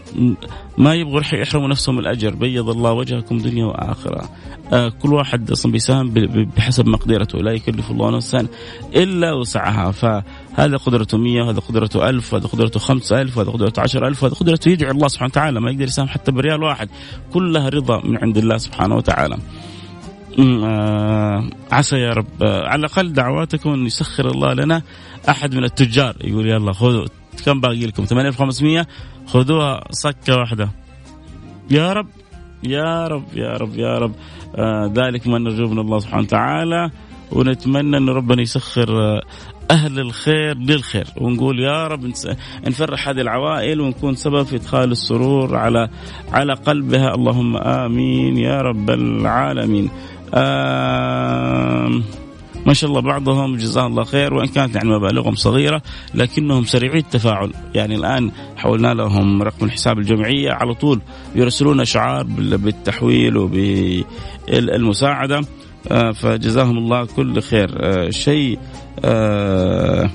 ما 0.77 0.95
يبغوا 0.95 1.21
يحرموا 1.33 1.67
نفسهم 1.67 1.99
الأجر. 1.99 2.35
بيض 2.35 2.69
الله 2.69 2.91
وجهكم 2.91 3.37
دنيا 3.37 3.65
وآخرة. 3.65 4.29
آه 4.73 4.89
كل 4.89 5.13
واحد 5.13 5.51
أصلا 5.51 5.71
بيساهم 5.71 6.09
بحسب 6.57 6.87
مقدرته. 6.87 7.39
لا 7.39 7.51
يكلف 7.51 7.91
الله 7.91 8.15
نفسا 8.15 8.47
إلا 8.95 9.33
وسعها. 9.33 9.91
فهذا 9.91 10.77
قدرته 10.77 11.17
100 11.17 11.41
وهذا 11.41 11.59
قدرته 11.59 12.09
1000 12.09 12.33
وهذا 12.33 12.47
قدرته 12.47 12.79
5000 12.79 13.37
وهذا 13.37 13.51
قدرته 13.51 13.81
10000 13.81 14.23
وهذا 14.23 14.35
قدرته 14.35 14.69
يدعو 14.69 14.91
الله 14.91 15.07
سبحانه 15.07 15.31
وتعالى. 15.31 15.59
ما 15.61 15.71
يقدر 15.71 15.83
يساهم 15.83 16.07
حتى 16.07 16.31
بريال 16.31 16.63
واحد. 16.63 16.89
كلها 17.33 17.69
رضا 17.69 18.01
من 18.01 18.17
عند 18.17 18.37
الله 18.37 18.57
سبحانه 18.57 18.95
وتعالى. 18.95 19.37
آه 20.39 21.49
عسى 21.71 21.95
يا 21.95 22.13
رب. 22.13 22.43
آه 22.43 22.67
على 22.67 22.79
الأقل 22.79 23.13
دعواتكم 23.13 23.69
أن 23.73 23.85
يسخر 23.85 24.27
الله 24.27 24.53
لنا 24.53 24.81
أحد 25.29 25.55
من 25.55 25.63
التجار. 25.63 26.15
يقول 26.21 26.47
يلا 26.47 26.73
خذوا 26.73 27.05
كم 27.45 27.61
باقي 27.61 27.85
لكم؟ 27.85 28.05
8500 28.05 28.87
خذوها 29.27 29.83
صكة 29.91 30.37
واحدة. 30.37 30.69
يا 31.71 31.93
رب 31.93 32.07
يا 32.63 33.07
رب 33.07 33.25
يا 33.33 33.57
رب 33.57 33.75
يا 33.75 33.97
رب. 33.97 34.13
آه 34.55 34.91
ذلك 34.95 35.27
ما 35.27 35.39
نرجو 35.39 35.67
من 35.67 35.79
الله 35.79 35.99
سبحانه 35.99 36.23
وتعالى. 36.23 36.89
ونتمنى 37.31 37.97
أن 37.97 38.09
ربنا 38.09 38.41
يسخر 38.41 38.89
آه 39.01 39.21
أهل 39.71 39.99
الخير 39.99 40.57
للخير. 40.57 41.07
ونقول 41.17 41.59
يا 41.59 41.87
رب 41.87 42.13
نفرح 42.67 43.09
هذه 43.09 43.21
العوائل 43.21 43.81
ونكون 43.81 44.15
سبب 44.15 44.43
في 44.43 44.55
إدخال 44.55 44.91
السرور 44.91 45.55
على 45.55 45.89
على 46.31 46.53
قلبها. 46.53 47.15
اللهم 47.15 47.57
آمين 47.57 48.37
يا 48.37 48.61
رب 48.61 48.89
العالمين. 48.89 49.89
آه 50.33 51.32
ما 52.65 52.73
شاء 52.73 52.89
الله 52.89 53.01
بعضهم 53.01 53.55
جزاه 53.55 53.87
الله 53.87 54.03
خير 54.03 54.33
وإن 54.33 54.47
كانت 54.47 54.75
يعني 54.75 54.89
مبالغهم 54.89 55.35
صغيرة 55.35 55.81
لكنهم 56.13 56.65
سريعي 56.65 56.97
التفاعل. 56.97 57.53
يعني 57.75 57.95
الآن 57.95 58.31
حولنا 58.57 58.93
لهم 58.93 59.43
رقم 59.43 59.65
الحساب 59.65 59.99
الجمعية 59.99 60.51
على 60.51 60.73
طول 60.73 61.01
يرسلون 61.35 61.79
اشعار 61.79 62.23
بالتحويل 62.23 63.37
وبالمساعدة. 63.37 65.41
آه، 65.91 66.11
فجزاهم 66.11 66.77
الله 66.77 67.05
كل 67.05 67.41
خير. 67.41 67.77
آه، 67.79 68.09
شيء 68.09 68.59
آه، 69.05 70.09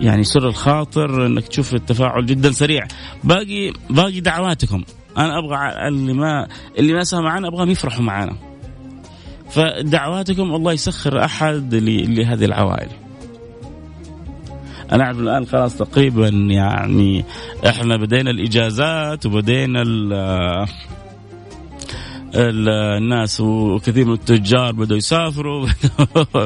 يعني 0.00 0.24
سر 0.24 0.48
الخاطر 0.48 1.26
إنك 1.26 1.48
تشوف 1.48 1.74
التفاعل 1.74 2.26
جدا 2.26 2.52
سريع. 2.52 2.86
باقي 3.24 3.72
باقي 3.90 4.20
دعواتكم. 4.20 4.82
أنا 5.18 5.38
أبغى 5.38 5.88
اللي 5.88 6.12
ما 6.12 6.48
اللي 6.78 6.92
ما 6.92 7.04
سمع 7.04 7.20
معنا 7.20 7.48
أبغاهم 7.48 7.70
يفرحوا 7.70 8.02
معنا 8.02 8.47
فدعواتكم 9.50 10.54
الله 10.54 10.72
يسخر 10.72 11.24
أحد 11.24 11.74
لهذه 11.74 12.44
العوائل. 12.44 12.88
أنا 14.92 15.04
اعرف 15.04 15.18
الآن 15.18 15.46
خلاص 15.46 15.76
تقريبا 15.76 16.28
يعني 16.28 17.24
إحنا 17.66 17.96
بدينا 17.96 18.30
الإجازات 18.30 19.26
وبدينا 19.26 19.82
الناس 22.34 23.40
وكثير 23.40 24.06
من 24.06 24.12
التجار 24.12 24.72
بدأوا 24.72 24.98
يسافروا. 24.98 25.66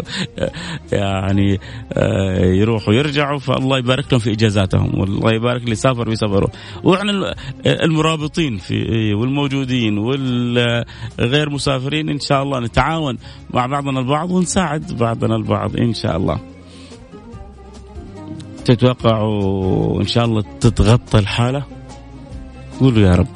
يعني 0.93 1.61
آه، 1.93 2.45
يروحوا 2.45 2.95
يرجعوا 2.95 3.39
فالله 3.39 3.79
يبارك 3.79 4.13
لهم 4.13 4.21
في 4.21 4.33
إجازاتهم 4.33 5.01
والله 5.01 5.35
يبارك 5.35 5.63
اللي 5.63 5.75
سافر 5.75 6.09
ويسافروا 6.09 6.49
وإحنا 6.85 7.35
المرابطين 7.67 8.57
في 8.57 8.75
والموجودين 9.15 9.99
والغير 9.99 11.51
مسافرين 11.51 12.09
إن 12.09 12.21
شاء 12.21 12.43
الله 12.43 12.61
نتعاون 12.61 13.19
مع 13.51 13.67
بعضنا 13.67 14.01
البعض 14.01 14.31
ونساعد 14.31 14.93
بعضنا 14.93 15.37
البعض 15.37 15.77
إن 15.77 15.95
شاء 15.95 16.17
الله. 16.17 16.41
تتوقعوا 18.65 20.01
إن 20.01 20.07
شاء 20.07 20.25
الله 20.25 20.43
تتغطى 20.61 21.19
الحالة؟ 21.19 21.63
قولوا 22.81 23.03
يا 23.03 23.15
رب. 23.15 23.27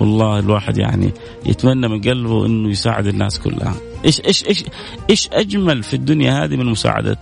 والله 0.00 0.38
الواحد 0.38 0.78
يعني 0.78 1.12
يتمنى 1.46 1.88
من 1.88 2.00
قلبه 2.00 2.46
إنه 2.46 2.70
يساعد 2.70 3.06
الناس 3.06 3.38
كلها. 3.38 3.74
إيش 4.04 4.20
إيش 4.20 4.46
إيش 4.46 4.64
إيش 5.10 5.28
أجمل 5.32 5.82
في 5.82 5.94
الدنيا 5.94 6.44
هذه 6.44 6.56
من 6.56 6.66
مساعدة 6.66 7.18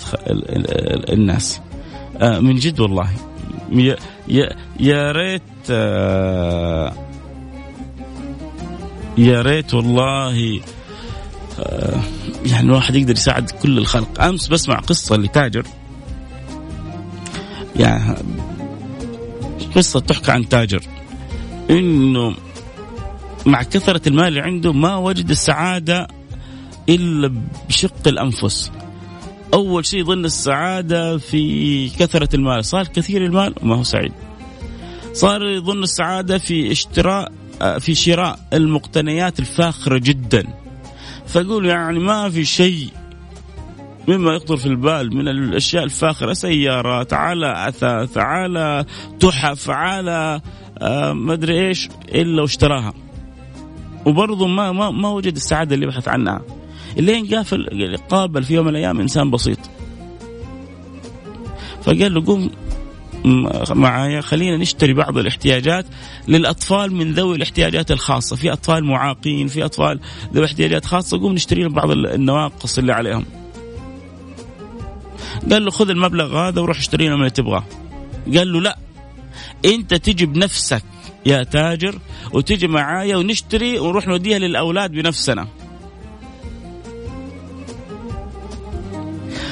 الناس؟ 1.13 1.61
آه 2.17 2.39
من 2.39 2.57
جد 2.57 2.81
والله. 2.81 3.11
يا 4.81 5.13
ريت 5.13 5.43
آه 5.71 6.93
يا 9.19 9.43
ريت 9.43 9.75
والله 9.75 10.61
آه 11.61 12.01
يعني 12.47 12.67
الواحد 12.67 12.95
يقدر 12.95 13.13
يساعد 13.13 13.51
كل 13.51 13.79
الخلق. 13.79 14.23
أمس 14.23 14.49
بسمع 14.49 14.79
قصة 14.79 15.17
لتاجر. 15.17 15.67
يعني 17.77 18.15
قصة 19.77 20.01
تحكى 20.01 20.33
عن 20.33 20.49
تاجر. 20.49 20.83
إنه 21.71 22.35
مع 23.49 23.63
كثرة 23.63 24.09
المال 24.09 24.29
اللي 24.29 24.41
عنده 24.41 24.73
ما 24.73 24.97
وجد 24.97 25.31
السعادة 25.31 26.09
إلا 26.89 27.43
بشق 27.69 28.09
الأنفس. 28.09 28.73
أول 29.55 29.87
شيء 29.87 30.05
ظن 30.05 30.25
السعادة 30.25 31.19
في 31.19 31.89
كثرة 31.89 32.37
المال. 32.37 32.65
صار 32.65 32.87
كثير 32.87 33.25
المال؟ 33.25 33.55
ما 33.63 33.75
هو 33.77 33.83
سعيد. 33.83 34.13
صار 35.13 35.47
يظن 35.47 35.83
السعادة 35.83 36.39
في 36.39 36.73
اشتراء 36.73 37.33
في 37.79 37.95
شراء 37.95 38.39
المقتنيات 38.53 39.41
الفاخرة 39.41 39.99
جدا. 39.99 40.45
فأقول 41.27 41.67
يعني 41.67 41.99
ما 41.99 42.31
في 42.31 42.45
شيء 42.45 42.89
مما 44.09 44.33
يخطر 44.35 44.57
في 44.57 44.67
البال 44.67 45.17
من 45.17 45.29
الأشياء 45.29 45.85
الفاخرة. 45.85 46.33
سيارات 46.33 47.13
على 47.13 47.69
أثاث 47.69 48.19
على 48.19 48.85
تحف 49.21 49.71
على 49.71 50.41
آه 50.79 51.13
ما 51.13 51.33
أدري 51.33 51.69
إيش 51.69 51.89
إلا 52.15 52.43
واشتراها. 52.43 52.95
وبرضه 54.07 54.47
ما 54.47 54.73
ما 54.73 54.91
ما 54.91 55.09
وجد 55.09 55.37
السعادة 55.37 55.75
اللي 55.75 55.87
بحث 55.87 56.09
عنها 56.09 56.43
اللي 56.99 57.37
قافل 57.37 57.97
قابل 58.09 58.45
في 58.45 58.55
يوم 58.55 58.67
من 58.67 58.71
الأيام 58.71 59.01
إنسان 59.01 59.31
بسيط 59.31 59.59
فقال 61.83 62.15
له 62.15 62.25
قوم 62.27 62.51
معايا 63.71 64.21
خلينا 64.21 64.57
نشتري 64.57 64.93
بعض 64.93 65.19
الاحتياجات 65.19 65.87
للأطفال 66.29 66.95
من 66.95 67.13
ذوي 67.13 67.37
الاحتياجات 67.37 67.91
الخاصة، 67.91 68.37
في 68.37 68.53
أطفال 68.53 68.85
معاقين، 68.85 69.49
في 69.49 69.65
أطفال 69.65 70.01
ذوي 70.35 70.45
احتياجات 70.47 70.85
خاصة، 70.85 71.21
قوم 71.21 71.33
نشتري 71.33 71.63
لهم 71.63 71.73
بعض 71.73 71.91
النواقص 71.91 72.79
اللي 72.79 72.93
عليهم. 72.93 73.25
قال 75.51 75.65
له 75.65 75.71
خذ 75.71 75.91
المبلغ 75.91 76.39
هذا 76.39 76.61
وروح 76.61 76.79
اشتري 76.79 77.09
لهم 77.09 77.19
اللي 77.19 77.31
تبغاه. 77.31 77.65
قال 78.37 78.53
له 78.53 78.61
لا 78.61 78.79
أنت 79.65 79.95
تجي 79.95 80.27
بنفسك 80.27 80.83
يا 81.27 81.43
تاجر 81.43 81.99
وتجي 82.33 82.69
معايا 82.69 83.17
ونشتري 83.17 83.79
ونروح 83.79 84.07
نوديها 84.07 84.39
للأولاد 84.39 84.91
بنفسنا. 84.91 85.49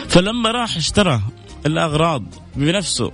فلما 0.08 0.50
راح 0.50 0.76
اشترى 0.76 1.22
الأغراض 1.66 2.22
بنفسه 2.56 3.12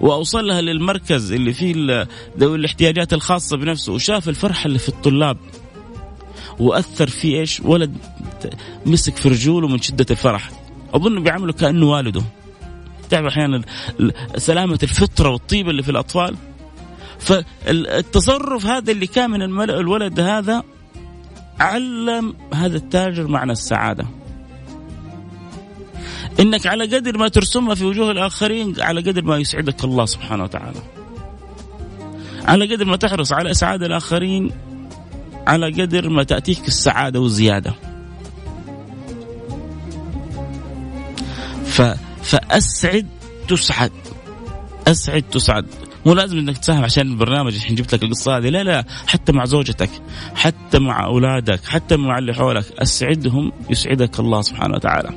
وأوصلها 0.00 0.60
للمركز 0.60 1.32
اللي 1.32 1.52
فيه 1.52 2.06
ذوي 2.38 2.56
الاحتياجات 2.56 3.12
الخاصة 3.12 3.56
بنفسه 3.56 3.92
وشاف 3.92 4.28
الفرحه 4.28 4.66
اللي 4.66 4.78
في 4.78 4.88
الطلاب 4.88 5.36
وأثر 6.58 7.08
فيه 7.08 7.40
إيش؟ 7.40 7.60
ولد 7.60 7.96
مسك 8.86 9.16
في 9.16 9.28
رجوله 9.28 9.68
من 9.68 9.80
شدة 9.82 10.06
الفرح 10.10 10.50
أظن 10.94 11.22
بيعامله 11.22 11.52
كأنه 11.52 11.86
والده 11.86 12.22
تعرف 13.10 13.26
أحيانا 13.26 13.62
سلامة 14.36 14.78
الفطرة 14.82 15.30
والطيبه 15.30 15.70
اللي 15.70 15.82
في 15.82 15.90
الأطفال 15.90 16.36
فالتصرف 17.18 18.66
هذا 18.66 18.92
اللي 18.92 19.06
كان 19.06 19.30
من 19.30 19.42
الولد 19.70 20.20
هذا 20.20 20.62
علم 21.60 22.34
هذا 22.54 22.76
التاجر 22.76 23.26
معنى 23.26 23.52
السعادة 23.52 24.06
إنك 26.40 26.66
على 26.66 26.96
قدر 26.96 27.18
ما 27.18 27.28
ترسمها 27.28 27.74
في 27.74 27.84
وجوه 27.84 28.10
الآخرين 28.10 28.74
على 28.80 29.00
قدر 29.00 29.24
ما 29.24 29.38
يسعدك 29.38 29.84
الله 29.84 30.06
سبحانه 30.06 30.44
وتعالى. 30.44 30.80
على 32.44 32.74
قدر 32.74 32.84
ما 32.84 32.96
تحرص 32.96 33.32
على 33.32 33.50
اسعاد 33.50 33.82
الآخرين 33.82 34.50
على 35.46 35.82
قدر 35.82 36.08
ما 36.08 36.22
تأتيك 36.22 36.68
السعادة 36.68 37.20
والزيادة. 37.20 37.74
ف 41.66 41.82
فأسعد 42.22 43.06
تسعد. 43.48 43.92
أسعد 44.88 45.22
تسعد. 45.22 45.66
مو 46.06 46.14
لازم 46.14 46.38
إنك 46.38 46.58
تساهم 46.58 46.84
عشان 46.84 47.06
البرنامج 47.06 47.54
الحين 47.54 47.74
جبت 47.76 47.94
لك 47.94 48.02
القصة 48.02 48.36
هذه. 48.36 48.48
لا 48.48 48.62
لا 48.62 48.84
حتى 49.06 49.32
مع 49.32 49.44
زوجتك 49.44 49.90
حتى 50.34 50.78
مع 50.78 51.04
أولادك 51.04 51.64
حتى 51.64 51.96
مع 51.96 52.18
اللي 52.18 52.34
حولك 52.34 52.64
أسعدهم 52.78 53.52
يسعدك 53.70 54.20
الله 54.20 54.42
سبحانه 54.42 54.74
وتعالى. 54.74 55.10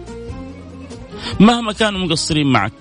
مهما 1.40 1.74
كانوا 1.74 2.00
مقصرين 2.00 2.48
معك 2.48 2.74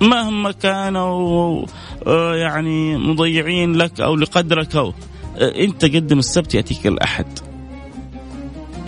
مهما 0.00 0.52
كانوا 0.52 1.66
آه، 2.06 2.34
يعني 2.34 2.96
مضيعين 2.96 3.76
لك 3.76 4.00
أو 4.00 4.16
لقدرك 4.16 4.76
أو 4.76 4.94
آه، 5.38 5.64
أنت 5.64 5.84
قدم 5.84 6.18
السبت 6.18 6.54
يأتيك 6.54 6.86
الأحد. 6.86 7.38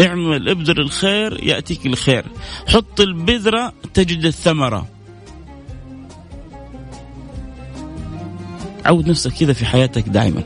اعمل 0.01 0.49
ابذر 0.49 0.81
الخير 0.81 1.45
يأتيك 1.45 1.87
الخير. 1.87 2.25
حط 2.69 3.01
البذرة 3.01 3.73
تجد 3.95 4.25
الثمرة. 4.25 4.87
عود 8.85 9.09
نفسك 9.09 9.33
كذا 9.33 9.53
في 9.53 9.67
حياتك 9.67 10.09
دائما 10.09 10.43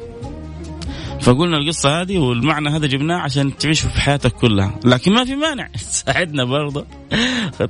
فقلنا 1.20 1.56
القصة 1.56 2.00
هذه 2.00 2.18
والمعنى 2.18 2.68
هذا 2.68 2.86
جبناه 2.86 3.16
عشان 3.16 3.56
تعيشه 3.56 3.88
في 3.88 4.00
حياتك 4.00 4.32
كلها. 4.32 4.74
لكن 4.84 5.12
ما 5.12 5.24
في 5.24 5.36
مانع. 5.36 5.66
تساعدنا 5.90 6.44
برضه. 6.44 6.86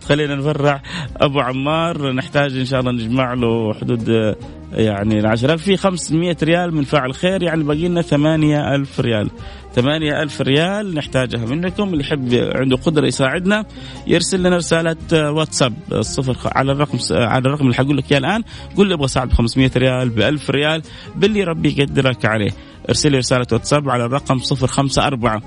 خلينا 0.02 0.34
نفرع 0.34 0.82
أبو 1.16 1.40
عمار 1.40 2.12
نحتاج 2.12 2.56
إن 2.56 2.64
شاء 2.64 2.80
الله 2.80 2.92
نجمع 2.92 3.34
له 3.34 3.74
حدود 3.74 4.34
يعني 4.72 5.26
10000 5.26 5.62
في 5.62 5.76
500 5.76 6.36
ريال 6.42 6.74
من 6.74 6.84
فاعل 6.84 7.14
خير 7.14 7.42
يعني 7.42 7.64
باقي 7.64 7.88
لنا 7.88 8.02
8000 8.02 9.00
ريال. 9.00 9.30
8000 9.74 10.40
ريال 10.40 10.94
نحتاجها 10.94 11.46
منكم. 11.46 11.88
اللي 11.88 12.00
يحب 12.00 12.34
عنده 12.34 12.76
قدرة 12.76 13.06
يساعدنا 13.06 13.64
يرسل 14.06 14.40
لنا 14.40 14.56
رسالة 14.56 14.96
واتساب 15.12 15.74
الصفر 15.92 16.36
على 16.44 16.72
الرقم 16.72 16.98
على 17.10 17.48
الرقم 17.48 17.64
اللي 17.64 17.74
حقول 17.74 17.96
لك 17.96 18.12
إياه 18.12 18.18
الآن. 18.18 18.42
قول 18.76 18.88
لي 18.88 18.94
أبغى 18.94 19.04
أساعد 19.04 19.28
ب 19.28 19.32
500 19.32 19.70
ريال 19.76 20.08
ب 20.08 20.20
1000 20.20 20.50
ريال 20.50 20.82
باللي 21.16 21.44
ربي 21.44 21.74
يقدرك 21.78 22.24
عليه. 22.24 22.50
ارسل 22.88 23.12
لي 23.12 23.18
رسالة 23.18 23.46
واتساب 23.52 23.90
على 23.90 24.04
الرقم 24.04 24.38
054 24.38 25.40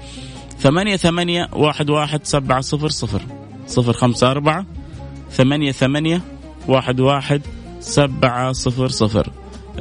ثمانية 0.59 0.95
ثمانية 0.95 1.49
واحد 1.53 1.89
واحد 1.89 2.25
سبعة 2.25 2.61
صفر 2.61 2.89
صفر. 2.89 3.21
صفر 3.67 3.93
خمسة 3.93 4.31
أربعة 4.31 4.65
ثمانية 5.31 5.71
ثمانية 5.71 6.21
واحد 6.67 6.99
واحد 6.99 7.41
سبعة 7.89 8.51
صفر 8.51 8.87
صفر. 8.87 9.29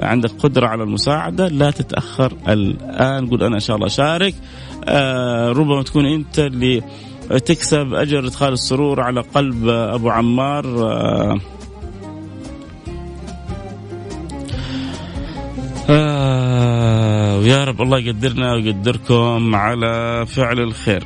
عندك 0.03 0.31
قدرة 0.31 0.66
على 0.66 0.83
المساعدة 0.83 1.49
لا 1.49 1.71
تتأخر. 1.71 2.33
الآن 2.49 3.29
قول 3.29 3.42
أنا 3.42 3.55
إن 3.55 3.61
شاء 3.61 3.77
الله 3.77 3.87
أشارك. 3.87 4.35
آه 4.85 5.53
ربما 5.53 5.83
تكون 5.83 6.07
أنت 6.07 6.38
اللي 6.38 6.83
تكسب 7.29 7.94
أجر 7.94 8.27
إدخال 8.27 8.53
السرور 8.53 9.01
على 9.01 9.21
قلب 9.21 9.68
أبو 9.68 10.11
عمار. 10.11 10.64
آه 10.66 11.40
آه 15.90 17.38
ويا 17.38 17.64
رب 17.64 17.83
الله 17.83 17.99
يقدرنا 17.99 18.53
ويقدركم 18.55 19.55
على 19.55 20.27
فعل 20.27 20.61
الخير. 20.61 21.05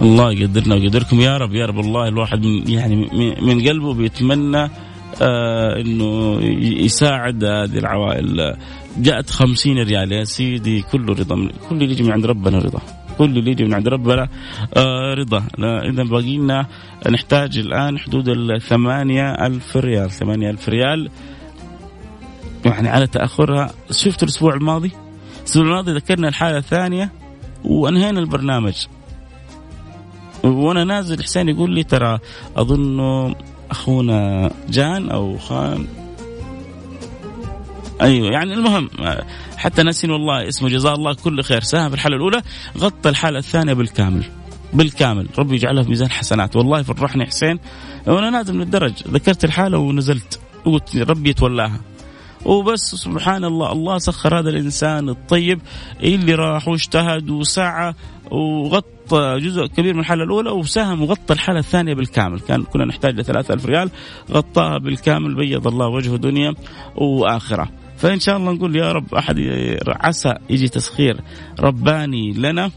الله 0.00 0.32
يقدرنا 0.32 0.74
ويقدركم. 0.74 1.20
يا 1.20 1.36
رب 1.36 1.54
يا 1.54 1.66
رب 1.66 1.80
الله 1.80 2.08
الواحد 2.08 2.38
من 2.44 2.70
يعني 2.70 2.96
من 3.42 3.68
قلبه 3.68 3.94
بيتمنى 3.94 4.70
آه 5.22 5.80
إنه 5.80 6.40
يساعد 6.84 7.44
هذه 7.44 7.78
العوائل. 7.78 8.56
جاءت 8.98 9.30
خمسين 9.30 9.78
ريال 9.78 10.12
يا 10.12 10.24
سيدي 10.24 10.82
كله 10.82 11.14
رضا 11.14 11.48
كل 11.68 11.76
اللي 11.76 11.92
يجي 11.92 12.02
من 12.02 12.12
عند 12.12 12.26
ربنا 12.26 12.58
رضا. 12.58 12.80
كل 13.18 13.38
اللي 13.38 13.50
يجي 13.50 13.64
من 13.64 13.74
عند 13.74 13.88
ربنا 13.88 14.28
آه 14.76 15.14
رضا. 15.14 15.44
اذا 15.90 16.02
باقي 16.02 16.36
لنا 16.36 16.66
نحتاج 17.10 17.58
الآن 17.58 17.98
حدود 17.98 18.28
الثمانية 18.28 19.30
ألف 19.30 19.76
ريال 19.76 20.10
ثمانية 20.10 20.50
ألف 20.50 20.68
ريال. 20.68 21.10
يعني 22.64 22.88
على 22.88 23.06
تأخرها. 23.06 23.70
شفتوا 23.90 24.28
الأسبوع 24.28 24.54
الماضي؟ 24.54 24.90
الأسبوع 25.40 25.64
الماضي 25.64 25.92
ذكرنا 25.92 26.28
الحالة 26.28 26.58
الثانية 26.58 27.12
وأنهينا 27.64 28.20
البرنامج. 28.20 28.74
وأنا 30.44 30.84
نازل 30.84 31.22
حسين 31.22 31.48
يقول 31.48 31.74
لي 31.74 31.82
ترى 31.82 32.18
اظن 32.56 33.34
اخونا 33.70 34.50
جان 34.68 35.10
أو 35.10 35.38
خان. 35.38 35.86
أيوه 38.00 38.30
يعني 38.30 38.54
المهم 38.54 38.90
حتى 39.56 39.82
ناسين 39.82 40.10
والله 40.10 40.48
اسمه 40.48 40.68
جزاه 40.68 40.94
الله 40.94 41.14
كل 41.14 41.42
خير. 41.42 41.60
ساهم 41.60 41.88
في 41.88 41.94
الحالة 41.94 42.16
الأولى 42.16 42.42
غطى 42.78 43.08
الحالة 43.08 43.38
الثانية 43.38 43.72
بالكامل 43.72 44.24
بالكامل. 44.72 45.28
ربي 45.38 45.54
يجعلها 45.54 45.82
في 45.82 45.88
ميزان 45.88 46.10
حسنات. 46.10 46.56
والله 46.56 46.82
فرحني 46.82 47.26
حسين 47.26 47.58
وأنا 48.06 48.30
نازل 48.30 48.54
من 48.54 48.62
الدرج 48.62 48.92
ذكرت 49.08 49.44
الحالة 49.44 49.78
ونزلت 49.78 50.40
قلت 50.64 50.96
ربي 50.96 51.30
يتولاها. 51.30 51.80
وبس 52.44 52.80
سبحان 52.80 53.44
الله 53.44 53.72
الله 53.72 53.98
سخر 53.98 54.38
هذا 54.38 54.50
الإنسان 54.50 55.08
الطيب 55.08 55.60
اللي 56.02 56.34
راح 56.34 56.68
واجتهد 56.68 57.30
وسعى 57.30 57.94
وغطى 58.30 58.99
جزء 59.14 59.66
كبير 59.66 59.94
من 59.94 60.00
الحالة 60.00 60.24
الأولى 60.24 60.50
وساهم 60.50 61.02
وغطى 61.02 61.34
الحالة 61.34 61.58
الثانية 61.58 61.94
بالكامل. 61.94 62.40
كان 62.40 62.62
كنا 62.62 62.84
نحتاج 62.84 63.20
ل 63.20 63.24
3000 63.24 63.66
ريال 63.66 63.90
غطاها 64.30 64.78
بالكامل 64.78 65.34
بيض 65.34 65.66
الله 65.66 65.88
وجهه 65.88 66.16
دنيا 66.16 66.54
وآخرة. 66.96 67.68
فإن 67.96 68.20
شاء 68.20 68.36
الله 68.36 68.52
نقول 68.52 68.76
يا 68.76 68.92
رب 68.92 69.14
أحد 69.14 69.36
عسى 69.88 70.34
يجي 70.50 70.68
تسخير 70.68 71.20
رباني 71.60 72.32
لنا 72.32 72.70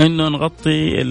إنه 0.00 0.28
نغطي 0.28 1.02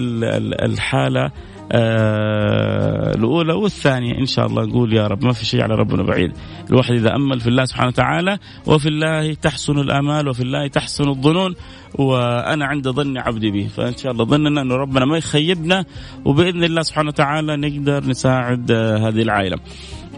الحالة 0.64 1.30
آه 1.72 3.14
الأولى 3.14 3.52
والثانية. 3.52 4.18
إن 4.18 4.26
شاء 4.26 4.46
الله 4.46 4.64
نقول 4.66 4.92
يا 4.92 5.06
رب 5.06 5.24
ما 5.24 5.32
في 5.32 5.44
شيء 5.44 5.62
على 5.62 5.74
ربنا 5.74 6.02
بعيد. 6.02 6.32
الواحد 6.70 6.92
إذا 6.92 7.16
أمل 7.16 7.40
في 7.40 7.46
الله 7.46 7.64
سبحانه 7.64 7.88
وتعالى 7.88 8.38
وفي 8.66 8.88
الله 8.88 9.34
تحسن 9.34 9.78
الأمال 9.78 10.28
وفي 10.28 10.42
الله 10.42 10.68
تحسن 10.68 11.08
الظنون 11.08 11.54
وأنا 11.94 12.66
عند 12.66 12.88
ظن 12.88 13.18
عبدي 13.18 13.50
به. 13.50 13.68
فإن 13.76 13.96
شاء 13.96 14.12
الله 14.12 14.24
ظننا 14.24 14.62
أنه 14.62 14.74
ربنا 14.74 15.04
ما 15.04 15.16
يخيبنا 15.16 15.84
وبإذن 16.24 16.64
الله 16.64 16.82
سبحانه 16.82 17.08
وتعالى 17.08 17.56
نقدر 17.56 18.04
نساعد 18.04 18.70
آه، 18.70 19.08
هذه 19.08 19.22
العائلة. 19.22 19.56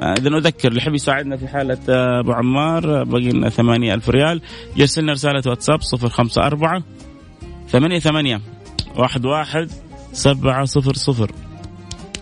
آه، 0.02 0.12
إذا 0.12 0.28
أذكر 0.28 0.68
اللي 0.68 0.78
يحب 0.78 0.94
يساعدنا 0.94 1.36
في 1.36 1.48
حالة 1.48 1.78
آه، 1.88 2.20
أبو 2.20 2.32
عمار 2.32 3.04
باقي 3.04 3.30
لنا 3.30 3.48
ثمانية 3.48 3.94
ألف 3.94 4.10
ريال. 4.10 4.40
يرسل 4.76 5.02
لنا 5.02 5.12
رسالة 5.12 5.42
واتساب 5.46 5.82
صفر 5.82 6.08
خمسة 6.08 6.42
أربعة 6.42 6.82
ثمانية 7.68 7.98
ثمانية 7.98 8.40
واحد 8.96 9.26
واحد 9.26 9.70
سبعة 10.12 10.64
صفر 10.64 10.94
صفر. 10.94 11.30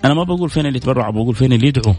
أنا 0.04 0.14
ما 0.14 0.24
بقول 0.24 0.50
فين 0.50 0.66
اللي 0.66 0.76
يتبرع 0.76 1.10
بقول 1.10 1.34
فين 1.34 1.52
اللي 1.52 1.68
يدعو 1.68 1.94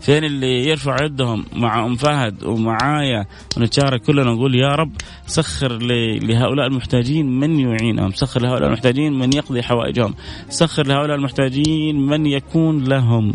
فين 0.00 0.24
اللي 0.24 0.68
يرفع 0.68 0.96
يدهم 1.04 1.44
مع 1.56 1.86
أم 1.86 1.94
فهد 1.94 2.44
ومعايا؟ 2.44 3.26
ونتشارك 3.56 4.02
كلنا 4.02 4.30
نقول 4.30 4.54
يا 4.54 4.74
رب 4.74 4.92
سخر 5.26 5.78
لهؤلاء 6.22 6.66
المحتاجين 6.66 7.40
من 7.40 7.60
يعينهم 7.60 8.12
سخر 8.12 8.42
لهؤلاء 8.42 8.66
المحتاجين 8.66 9.18
من 9.18 9.32
يقضي 9.32 9.62
حوائجهم 9.62 10.14
سخر 10.48 10.86
لهؤلاء 10.86 11.16
المحتاجين 11.16 12.06
من 12.06 12.26
يكون 12.26 12.84
لهم. 12.84 13.34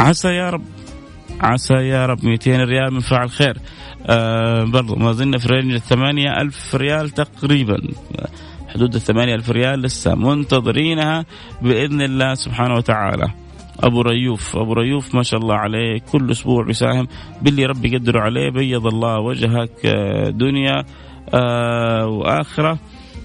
عسى 0.00 0.28
يا 0.28 0.50
رب 0.50 0.64
عسى 1.40 1.74
يا 1.74 2.06
رب 2.06 2.24
200 2.24 2.64
ريال 2.64 2.94
من 2.94 3.00
فاعل 3.00 3.30
خير 3.30 3.56
آه 4.06 4.64
برضو 4.64 4.96
ما 4.96 5.12
زلنا 5.12 5.38
في 5.38 5.48
range 5.48 5.72
الثمانية 5.72 6.40
ألف 6.40 6.74
ريال 6.74 7.10
تقريبا. 7.10 7.78
حدود 8.74 8.94
الثمانية 8.94 9.34
ألف 9.34 9.50
ريال 9.50 9.82
لسه 9.82 10.14
منتظرينها 10.14 11.24
بإذن 11.62 12.02
الله 12.02 12.34
سبحانه 12.34 12.74
وتعالى. 12.74 13.28
أبو 13.80 14.00
ريوف 14.00 14.56
أبو 14.56 14.72
ريوف 14.72 15.14
ما 15.14 15.22
شاء 15.22 15.40
الله 15.40 15.54
عليه 15.54 16.00
كل 16.12 16.30
أسبوع 16.30 16.64
بيساهم 16.64 17.08
باللي 17.42 17.66
ربي 17.66 17.92
يقدره 17.92 18.20
عليه 18.20 18.50
بيض 18.50 18.86
الله 18.86 19.20
وجهك 19.20 19.86
آه، 19.86 20.30
دنيا 20.30 20.84
آه 21.34 22.06
وآخرة. 22.06 22.78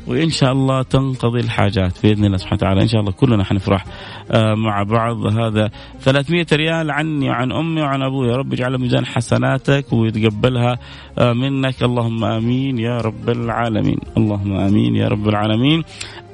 وإن 0.07 0.29
شاء 0.29 0.51
الله 0.51 0.81
تنقضي 0.81 1.39
الحاجات 1.39 1.93
بإذن 2.03 2.25
الله 2.25 2.37
سبحانه 2.37 2.57
وتعالى. 2.57 2.81
إن 2.81 2.87
شاء 2.87 3.01
الله 3.01 3.11
كلنا 3.11 3.43
حنفرح 3.43 3.85
آه، 4.31 4.53
مع 4.53 4.83
بعض 4.83 5.25
هذا. 5.25 5.71
300 5.99 6.45
ريال 6.53 6.91
عني 6.91 7.29
وعن 7.29 7.51
أمي 7.51 7.81
وعن 7.81 8.01
أبوي. 8.01 8.27
يا 8.27 8.35
رب 8.35 8.53
اجعلها 8.53 8.77
ميزان 8.77 9.05
حسناتك 9.05 9.93
ويتقبلها 9.93 10.79
آه، 11.17 11.33
منك. 11.33 11.83
اللهم 11.83 12.23
آمين 12.23 12.79
يا 12.79 12.97
رب 12.97 13.29
العالمين. 13.29 13.99
اللهم 14.17 14.53
آمين 14.55 14.95
يا 14.95 15.07
رب 15.07 15.29
العالمين. 15.29 15.83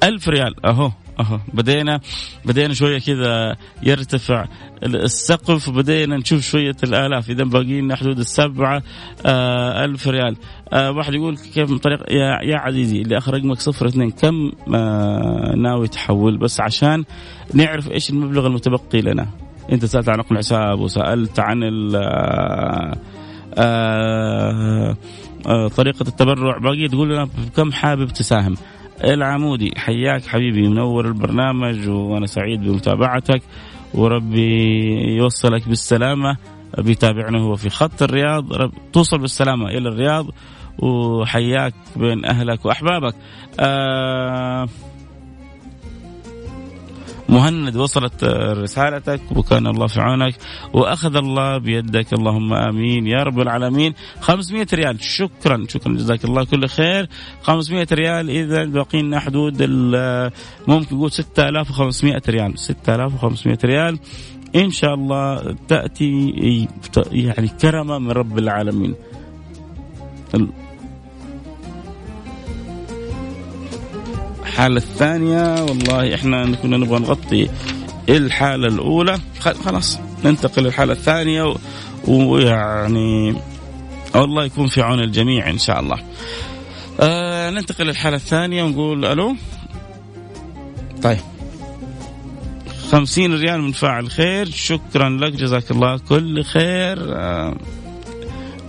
ألف 0.02 0.28
ريال. 0.28 0.66
أهو. 0.66 0.90
اهو 1.20 1.38
بدينا 1.54 2.00
بدينا 2.44 2.74
شوية 2.74 2.98
كذا 2.98 3.56
يرتفع 3.82 4.46
السقف 4.82 5.70
بدينا 5.70 6.16
نشوف 6.16 6.40
شوية 6.40 6.76
الآلاف. 6.84 7.30
إذا 7.30 7.44
باقي 7.44 7.80
لنا 7.80 7.96
حدود 7.96 8.18
السبعة 8.18 8.82
آه 9.26 9.84
ألف 9.84 10.08
ريال. 10.08 10.36
آه 10.72 10.90
واحد 10.90 11.14
يقول 11.14 11.36
كيف 11.36 11.70
من 11.70 11.78
طريق 11.78 12.12
يا, 12.12 12.38
يا 12.42 12.56
عزيزي 12.56 13.02
اللي 13.02 13.18
أخر 13.18 13.34
رقمك 13.34 13.58
صفر 13.58 13.86
اثنين. 13.86 14.10
كم 14.10 14.52
آه 14.74 15.54
ناوي 15.56 15.88
تحول؟ 15.88 16.38
بس 16.38 16.60
عشان 16.60 17.04
نعرف 17.54 17.90
إيش 17.90 18.10
المبلغ 18.10 18.46
المتبقي 18.46 19.00
لنا. 19.00 19.26
أنت 19.72 19.84
سألت 19.84 20.08
عن 20.08 20.18
نقل 20.18 20.38
حساب 20.38 20.80
وسألت 20.80 21.40
عن 21.40 21.62
ال 21.62 21.96
آه 21.96 22.96
آه 23.58 24.96
آه 25.46 25.68
طريقة 25.68 26.02
التبرع. 26.08 26.58
باقي 26.58 26.88
تقول 26.88 27.08
لنا 27.08 27.28
كم 27.56 27.72
حابب 27.72 28.08
تساهم. 28.08 28.54
العمودي. 29.04 29.72
حياك 29.76 30.26
حبيبي 30.26 30.68
منور 30.68 31.08
البرنامج 31.08 31.88
وأنا 31.88 32.26
سعيد 32.26 32.60
بمتابعتك 32.60 33.42
وربي 33.94 35.16
يوصلك 35.16 35.68
بالسلامة. 35.68 36.36
بيتابعنا 36.78 37.38
هو 37.38 37.56
في 37.56 37.70
خط 37.70 38.02
الرياض. 38.02 38.52
رب 38.52 38.72
توصل 38.92 39.18
بالسلامة 39.18 39.68
إلى 39.68 39.88
الرياض 39.88 40.26
وحياك 40.78 41.74
بين 41.96 42.24
أهلك 42.24 42.64
وأحبابك. 42.64 43.14
آه 43.60 44.68
مهند 47.28 47.76
وصلت 47.76 48.24
رسالتك 48.64 49.20
وكان 49.36 49.66
الله 49.66 49.86
في 49.86 50.00
عونك 50.00 50.34
وأخذ 50.72 51.16
الله 51.16 51.58
بيدك. 51.58 52.12
اللهم 52.12 52.54
آمين. 52.54 53.06
يا 53.06 53.22
رب 53.22 53.40
العالمين. 53.40 53.94
500 54.20 54.66
ريال. 54.74 55.04
شكرا 55.04 55.64
شكرا. 55.68 55.92
جزاك 55.92 56.24
الله 56.24 56.44
كل 56.44 56.68
خير. 56.68 57.08
500 57.42 57.86
ريال. 57.92 58.30
اذا 58.30 58.64
باقي 58.64 59.02
لنا 59.02 59.20
حدود 59.20 59.62
ممكن 60.68 60.96
نقول 60.96 61.12
6500 61.12 62.22
ريال. 62.28 62.58
6500 62.58 63.58
ريال. 63.64 63.98
إن 64.56 64.70
شاء 64.70 64.94
الله 64.94 65.56
تأتي 65.68 66.68
يعني 67.12 67.48
كرمة 67.48 67.98
من 67.98 68.10
رب 68.10 68.38
العالمين. 68.38 68.94
الحالة 74.44 74.76
الثانية 74.76 75.62
والله 75.62 76.14
إحنا 76.14 76.56
كنا 76.56 76.76
نبغى 76.76 76.98
نغطي 76.98 77.48
الحالة 78.08 78.68
الأولى. 78.68 79.18
خلاص 79.64 79.98
ننتقل 80.24 80.62
للحالة 80.62 80.92
الثانية 80.92 81.54
ويعني 82.08 83.36
الله 84.16 84.44
يكون 84.44 84.68
في 84.68 84.82
عون 84.82 85.00
الجميع 85.00 85.50
إن 85.50 85.58
شاء 85.58 85.80
الله. 85.80 85.98
آه 87.00 87.50
ننتقل 87.50 87.86
للحالة 87.86 88.16
الثانية 88.16 88.62
ونقول 88.62 89.04
ألو. 89.04 89.36
طيب. 91.02 91.18
خمسين 92.90 93.34
ريال 93.34 93.62
من 93.62 93.72
فاعل 93.72 94.10
خير. 94.10 94.50
شكرا 94.50 95.08
لك. 95.08 95.32
جزاك 95.32 95.70
الله 95.70 95.98
كل 96.08 96.44
خير. 96.44 96.98
آه. 97.16 97.54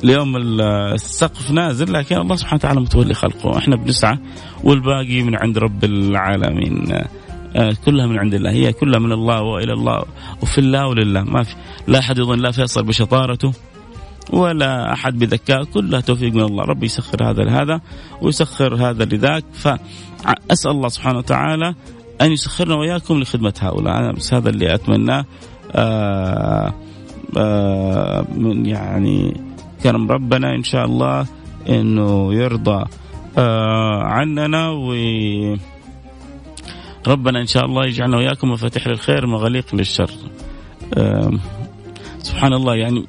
اليوم 0.06 0.38
السقف 0.38 1.52
نازل 1.52 1.94
لكن 1.94 2.18
الله 2.18 2.36
سبحانه 2.36 2.56
وتعالى 2.56 2.80
متولي 2.80 3.13
خلقه. 3.13 3.58
إحنا 3.58 3.76
بنسعى 3.76 4.18
والباقي 4.63 5.24
من 5.24 5.36
عند 5.36 5.58
رب 5.58 5.84
العالمين. 5.84 6.91
آه، 7.56 7.76
كلها 7.86 8.06
من 8.08 8.20
عند 8.20 8.34
الله. 8.34 8.52
هي 8.52 8.74
كلها 8.74 9.00
من 9.00 9.12
الله 9.12 9.41
وإلى 9.41 9.74
الله. 9.74 10.04
وفي 10.41 10.58
الله 10.58 10.88
ولله. 10.88 11.24
ما 11.24 11.44
في 11.44 11.56
لا 11.88 12.00
أحد 12.00 12.18
يظن 12.18 12.39
لا 12.39 12.52
فيصل 12.52 12.84
بشطارته 12.84 13.54
ولا 14.34 14.94
أحد 14.94 15.20
بذكاء. 15.20 15.63
كلها 15.63 16.00
توفيق 16.00 16.34
من 16.34 16.41
الله. 16.41 16.63
ربي 16.63 16.86
يسخر 16.86 17.30
هذا 17.30 17.44
لهذا 17.44 17.82
ويسخر 18.22 18.76
هذا 18.76 19.06
لذاك. 19.06 19.46
فأسأل 19.54 20.72
الله 20.72 20.88
سبحانه 20.88 21.18
وتعالى 21.18 21.76
أن 22.22 22.32
يسخرنا 22.32 22.76
وإياكم 22.76 23.20
لخدمة 23.20 23.54
هؤلاء. 23.60 23.98
أنا 23.98 24.12
بس 24.12 24.34
هذا 24.34 24.50
اللي 24.50 24.76
أتمناه. 24.76 25.26
آه 25.72 26.74
آه 27.38 28.26
من 28.38 28.65
يعني 28.65 29.46
كرم 29.86 30.12
ربنا 30.12 30.56
إن 30.56 30.63
شاء 30.63 30.86
الله 30.86 31.26
إنه 31.69 32.34
يرضى. 32.34 32.86
آه 33.38 34.04
عننا 34.04 34.69
و 34.69 34.93
ربنا 37.08 37.41
إن 37.41 37.48
شاء 37.48 37.65
الله 37.65 37.86
يجعلنا 37.86 38.17
وإياكم 38.17 38.52
مفاتيح 38.52 38.88
للخير 38.88 39.28
مغاليق 39.28 39.76
للشر. 39.76 40.10
آه 40.98 41.32
سبحان 42.19 42.54
الله 42.54 42.76
يعني 42.76 43.06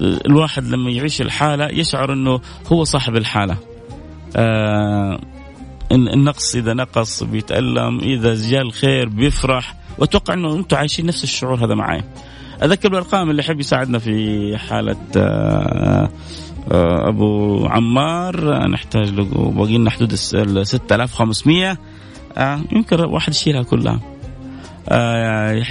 الواحد 0.00 0.64
لما 0.64 0.90
يعيش 0.90 1.20
الحالة 1.20 1.68
يشعر 1.68 2.12
إنه 2.12 2.40
هو 2.72 2.84
صاحب 2.84 3.16
الحالة. 3.16 3.56
آه 4.36 5.20
النقص 5.92 6.54
إذا 6.54 6.74
نقص 6.74 7.22
بيتألم 7.22 7.98
إذا 7.98 8.34
جاء 8.34 8.62
الخير 8.62 9.08
بيفرح 9.08 9.74
وأتوقع 9.98 10.34
إنه 10.34 10.54
أنتم 10.54 10.76
عايشين 10.76 11.06
نفس 11.06 11.24
الشعور 11.24 11.64
هذا 11.64 11.74
معي 11.74 12.04
أذكر 12.62 12.88
بالارقام 12.88 13.30
اللي 13.30 13.42
يحب 13.42 13.60
يساعدنا 13.60 13.98
في 13.98 14.56
حالة 14.58 14.96
آه، 15.16 16.10
آه، 16.72 17.08
أبو 17.08 17.66
عمار. 17.66 18.68
نحتاج 18.68 19.10
له 19.10 19.24
باقي 19.50 19.78
لنا 19.78 19.90
حدود 19.90 20.12
ال 20.12 20.66
6500 20.66 21.78
آه، 22.36 22.60
يمكن 22.72 23.00
واحد 23.00 23.32
يشيلها 23.32 23.62
كلها. 23.62 24.00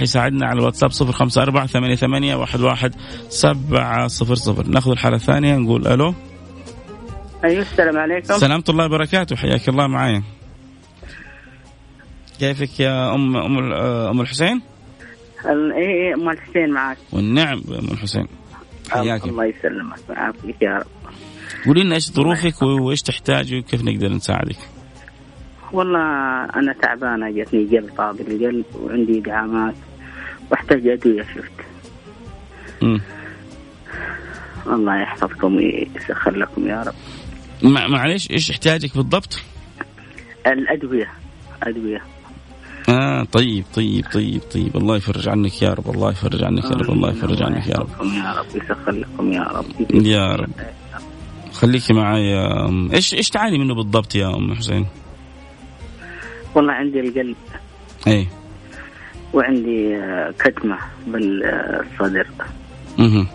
يساعدنا 0.02 0.46
على 0.46 0.58
الواتساب 0.60 0.90
صفر 0.90 1.12
خمسة 1.12 1.42
أربعة 1.42 1.66
ثمانية 1.66 1.94
ثمانية 1.94 2.34
واحد 2.36 2.60
واحد 2.60 2.94
سبعة 3.28 4.06
صفر 4.08 4.34
صفر. 4.34 4.66
ناخذ 4.66 4.90
الحالة 4.90 5.16
الثانية 5.16 5.56
نقول 5.56 5.86
ألو. 5.86 6.14
أيوة 7.44 7.62
السلام 7.62 7.98
عليكم. 7.98 8.38
سلامة 8.38 8.64
الله 8.68 8.84
وبركاته 8.84 9.36
حياك 9.36 9.68
الله 9.68 9.86
معايا. 9.86 10.22
كيفك 12.40 12.80
يا 12.80 13.14
أم 13.14 13.36
أم 13.36 13.72
أم 14.10 14.20
الحسين؟ 14.20 14.62
إيه 15.46 15.72
إيه 15.72 16.14
أم 16.14 16.28
الحسين 16.28 16.70
معك 16.70 16.96
والنعم 17.12 17.62
أم 17.68 17.88
الحسين 17.92 18.26
حياك 18.90 19.24
الله 19.24 19.44
يسلمك 19.44 19.98
ويعافيك 20.08 20.62
يا 20.62 20.76
رب 20.78 20.86
قولي 21.66 21.84
لنا 21.84 21.94
إيش 21.94 22.10
ظروفك 22.12 22.62
وإيش 22.62 23.02
تحتاجي 23.02 23.58
وكيف 23.58 23.84
نقدر 23.84 24.08
نساعدك؟ 24.08 24.56
والله 25.72 26.00
أنا 26.44 26.72
تعبانة 26.82 27.30
جتني 27.30 27.64
جلطه 27.64 28.12
بالقلب 28.12 28.64
وعندي 28.74 29.20
دعامات 29.20 29.74
وأحتاج 30.50 30.86
أدوية 30.86 31.22
شفت. 31.22 31.52
امم 32.82 33.00
الله 34.66 35.02
يحفظكم 35.02 35.56
ويسخر 35.56 36.36
لكم 36.36 36.68
يا 36.68 36.82
رب. 36.82 36.94
معليش 37.62 38.30
إيش 38.30 38.50
احتياجك 38.50 38.96
بالضبط؟ 38.96 39.42
الأدوية 40.46 41.08
أدوية 41.62 42.02
آه 42.88 43.24
طيب 43.24 43.64
طيب 43.74 44.04
طيب 44.14 44.40
طيب. 44.54 44.76
الله 44.76 44.96
يفرج 44.96 45.28
عنك 45.28 45.62
يا 45.62 45.70
رب 45.74 45.90
الله 45.90 46.10
يفرج 46.10 46.44
عنك 46.44 46.64
يا 46.64 46.70
رب 46.70 46.90
الله 46.90 47.10
يفرج 47.10 47.42
عنك 47.42 47.66
يا 47.66 47.76
رب. 47.76 47.88
يا 48.02 48.34
رب 48.38 48.46
يسخر 48.62 48.92
لكم 48.92 49.32
يا 49.32 49.42
رب. 49.42 49.66
يا 50.06 50.36
رب. 50.36 50.50
خليكي 51.52 51.92
معي 51.92 52.38
إيش 52.94 53.14
إيش 53.14 53.30
تعاني 53.30 53.58
منه 53.58 53.74
بالضبط 53.74 54.14
يا 54.14 54.36
أم 54.36 54.54
حسين؟ 54.54 54.86
والله 56.54 56.72
عندي 56.72 57.00
القلب. 57.00 57.36
إيه. 58.06 58.26
وعندي 59.32 59.96
آه، 59.96 60.34
كتمة 60.38 60.78
بالصدر. 61.06 62.26
أها 62.98 63.26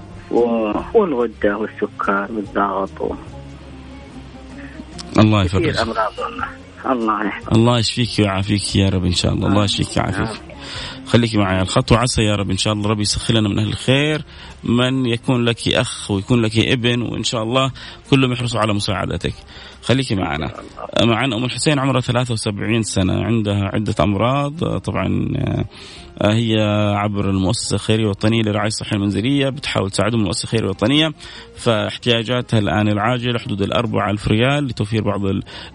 والغدة 0.94 1.58
والسكر 1.58 2.28
والضغط 2.32 3.02
و... 3.02 3.16
الله 5.20 5.44
يفرج. 5.44 5.78
أمراض 5.78 6.20
والله. 6.20 6.48
الله 6.86 7.26
يحفظك 7.26 7.52
الله 7.52 7.80
يشفيك 7.80 8.10
ويعافيك 8.20 8.76
يا 8.76 8.90
رب 8.90 9.06
إن 9.06 9.14
شاء 9.14 9.34
الله. 9.34 9.48
الله 9.48 9.64
يشفيك 9.64 9.98
ويعافيك. 9.98 10.42
خليكي 11.06 11.38
معي 11.38 11.56
على 11.56 11.62
الخط 11.62 11.92
وعسى 11.92 12.22
يا 12.22 12.36
رب 12.36 12.52
إن 12.52 12.58
شاء 12.58 12.74
الله 12.74 12.90
ربي 12.90 13.02
يسخر 13.02 13.34
لنا 13.34 13.50
من 13.50 13.60
أهل 13.60 13.68
الخير. 13.68 14.26
من 14.64 15.06
يكون 15.06 15.46
لك 15.46 15.68
أخ 15.68 16.12
ويكون 16.12 16.42
لك 16.42 16.58
ابن 16.58 17.02
وإن 17.02 17.24
شاء 17.24 17.44
الله 17.44 17.72
كلهم 18.10 18.32
يحرصوا 18.32 18.60
على 18.60 18.74
مساعدتك. 18.74 19.34
خليكي 19.84 20.16
معنا. 20.16 20.52
معنا 21.04 21.36
أم 21.36 21.46
الحسين 21.46 21.80
عمرها 21.80 22.02
73 22.02 22.84
سنة 22.84 23.24
عندها 23.24 23.70
عدة 23.74 23.96
أمراض. 24.00 24.78
طبعا 24.78 25.28
آه، 26.22 26.34
هي 26.34 26.60
عبر 26.96 27.30
المؤسسة 27.30 27.76
الخيريه 27.76 28.04
الوطنيه 28.04 28.42
للرعايه 28.42 28.68
الصحيه 28.68 28.98
المنزليه 28.98 29.50
بتحاول 29.50 29.92
تساعدهم 29.92 30.20
المؤسسة 30.20 30.44
الخيريه 30.44 30.66
الوطنيه 30.66 31.12
فاحتياجاتها 31.56 32.60
الآن 32.60 32.88
العاجلة 32.88 33.40
حدود 33.40 33.62
الأربعة 33.62 34.10
ألف 34.10 34.28
ريال 34.28 34.66
لتوفير 34.66 35.04
بعض 35.04 35.22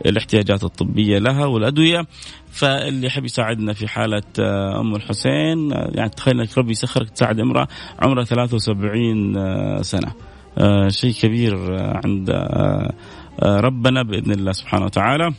الاحتياجات 0.06 0.64
الطبية 0.64 1.18
لها 1.18 1.46
والأدوية. 1.46 2.06
فاللي 2.50 3.06
يحب 3.06 3.24
يساعدنا 3.24 3.72
في 3.72 3.88
حالة 3.88 4.22
آه، 4.40 4.80
أم 4.80 4.94
الحسين 4.94 5.72
آه، 5.72 5.90
يعني 5.94 6.10
تخيل 6.10 6.40
إنك 6.40 6.58
ربي 6.58 6.70
يسخرك 6.70 7.10
تساعد 7.10 7.40
امرأة 7.40 7.68
عمرها 7.98 8.24
73 8.24 9.82
سنة. 9.82 10.12
شيء 10.88 11.12
كبير 11.12 11.56
عند 12.04 12.30
ربنا 13.42 14.03
بإذن 14.03 14.33
الله 14.33 14.53
سبحانه 14.53 14.85
وتعالى. 14.85 15.33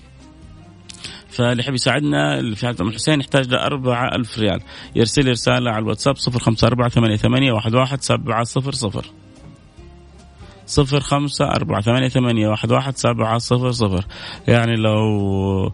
فاللي 1.30 1.64
يحب 1.64 1.74
يساعدنا 1.74 2.56
في 2.56 2.66
حالة 2.66 2.78
أم 2.82 2.88
الحسين 2.88 3.20
يحتاج 3.20 3.48
ل 3.48 3.56
4000 3.56 4.40
ريال. 4.40 4.62
يرسل 4.96 5.26
لي 5.26 5.32
رسالة 5.32 5.72
على 5.72 5.80
الواتساب 5.84 6.16
054 6.16 6.90
88 6.90 7.58
11 7.58 7.98
700 8.02 9.04
صفر 10.66 11.00
خمسة 11.00 11.46
أربعة 11.46 11.82
ثمانية 11.82 12.08
ثمانية 12.08 12.48
واحد 12.48 12.72
واحد 12.72 12.98
سبعة 12.98 13.38
صفر 13.38 13.72
صفر. 13.72 14.06
يعني 14.48 14.76
لو 14.76 15.72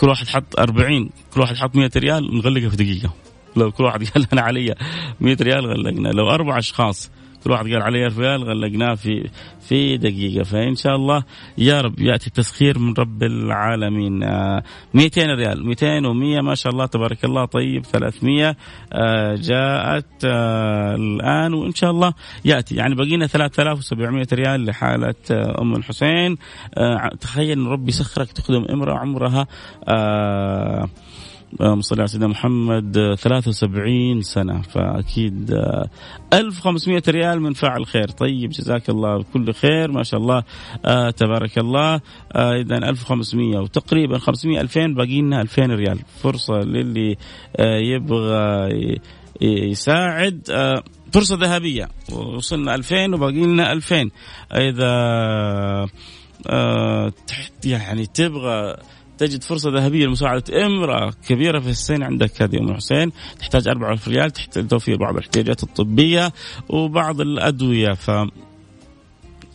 كل 0.00 0.08
واحد 0.08 0.26
حط 0.26 0.58
أربعين 0.58 1.10
كل 1.34 1.40
واحد 1.40 1.56
حط 1.56 1.76
مئة 1.76 1.90
ريال 1.96 2.36
نغلقها 2.36 2.68
في 2.68 2.76
دقيقة. 2.76 3.10
لو 3.56 3.70
كل 3.72 3.84
واحد 3.84 4.04
قال 4.14 4.26
أنا 4.32 4.42
علي 4.42 4.74
مئة 5.20 5.42
ريال 5.42 5.66
غلقنا. 5.66 6.08
لو 6.08 6.30
أربع 6.30 6.58
أشخاص 6.58 7.10
كل 7.44 7.50
واحد 7.50 7.64
قال 7.64 7.82
عليه 7.82 8.08
ريال 8.18 8.44
غلقناه 8.44 8.94
في 8.94 9.30
في 9.60 9.96
دقيقة. 9.96 10.42
فإن 10.42 10.74
شاء 10.74 10.96
الله 10.96 11.22
يا 11.58 11.80
رب 11.80 12.00
يأتي 12.00 12.26
التسخير 12.26 12.78
من 12.78 12.94
رب 12.98 13.22
العالمين. 13.22 14.18
200 14.94 15.30
آه، 15.30 15.34
ريال. 15.34 15.66
200 15.66 16.00
و100 16.02 16.42
ما 16.44 16.54
شاء 16.54 16.72
الله 16.72 16.86
تبارك 16.86 17.24
الله. 17.24 17.44
طيب 17.44 17.84
300 17.84 18.56
آه، 18.92 19.34
جاءت 19.34 20.24
آه، 20.24 20.94
الآن 20.94 21.54
وإن 21.54 21.74
شاء 21.74 21.90
الله 21.90 22.14
يأتي. 22.44 22.74
يعني 22.74 22.94
بقينا 22.94 23.26
3700 23.26 24.26
ريال 24.32 24.66
لحالة 24.66 25.14
أم 25.60 25.74
الحسين. 25.76 26.36
تخيل 27.20 27.58
ربي 27.58 27.88
يسخرك 27.88 28.32
تخدم 28.32 28.64
امرأة 28.70 28.98
عمرها 28.98 29.46
اللهم 31.52 31.80
صل 31.80 31.98
على 31.98 32.08
سيدنا 32.08 32.26
محمد 32.26 33.14
73 33.18 34.22
سنة 34.22 34.62
فأكيد 34.62 35.54
1500 36.32 37.02
ريال 37.08 37.40
من 37.40 37.52
فاعل 37.52 37.86
خير. 37.86 38.08
طيب 38.08 38.50
جزاك 38.50 38.90
الله 38.90 39.24
كل 39.32 39.52
خير 39.52 39.90
ما 39.90 40.02
شاء 40.02 40.20
الله 40.20 40.42
آه 40.84 41.10
تبارك 41.10 41.58
الله 41.58 42.00
آه 42.34 42.52
إذا 42.52 42.76
1500 42.76 43.58
وتقريبا 43.58 44.18
500 44.18 44.60
2000 44.60 44.86
باقي 44.86 45.20
لنا 45.20 45.40
2000 45.40 45.62
ريال. 45.62 45.98
فرصة 46.22 46.54
للي 46.54 47.16
آه 47.56 47.78
يبغى 47.78 48.98
يساعد 49.40 50.50
آه 50.50 50.82
فرصة 51.12 51.36
ذهبية. 51.36 51.88
وصلنا 52.12 52.74
2000 52.74 53.14
وباقي 53.14 53.46
لنا 53.46 53.72
2000 53.72 54.10
إذا 54.52 54.92
آه 56.50 57.12
يعني 57.64 58.06
تبغى 58.06 58.76
تجد 59.18 59.42
فرصة 59.42 59.70
ذهبية 59.70 60.06
لمساعدة 60.06 60.66
إمرأة 60.66 61.12
كبيرة 61.28 61.60
في 61.60 61.70
السن 61.70 62.02
عندك 62.02 62.42
هذه 62.42 62.58
أم 62.60 62.74
حسين 62.74 63.12
تحتاج 63.38 63.68
4000 63.68 64.08
ريال 64.08 64.30
تحتاج 64.30 64.68
توفير 64.68 64.96
بعض 64.96 65.16
الاحتياجات 65.16 65.62
الطبية 65.62 66.32
وبعض 66.68 67.20
الأدوية. 67.20 67.92
ف 67.92 68.10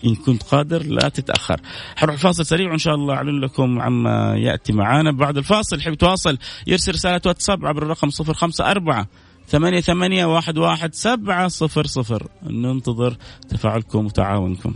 إن 0.06 0.15
كنت 0.26 0.43
قادر 0.43 0.84
لا 0.84 1.10
تتأخر. 1.10 1.60
حنروح 1.95 2.15
فاصل 2.15 2.45
سريع 2.45 2.69
وإن 2.69 2.78
شاء 2.78 2.95
الله 2.95 3.13
أعلن 3.13 3.39
لكم 3.39 3.82
عما 3.82 4.36
يأتي 4.38 4.73
معانا. 4.73 5.12
بعد 5.12 5.38
الفاصل 5.38 5.78
يحب 5.78 5.93
يتواصل 5.93 6.38
يرسل 6.67 6.91
رسالة 6.91 7.21
واتساب 7.26 7.65
عبر 7.65 7.84
الرقم 7.84 8.10
054 8.10 9.06
ثمانية 9.47 9.82
ثمانية 9.82 10.26
واحد 10.26 10.58
واحد 10.58 10.93
سبعة 10.93 11.47
صفر 11.47 11.86
صفر. 11.86 12.28
ننتظر 12.43 13.17
تفاعلكم 13.49 14.06
وتعاونكم. 14.06 14.73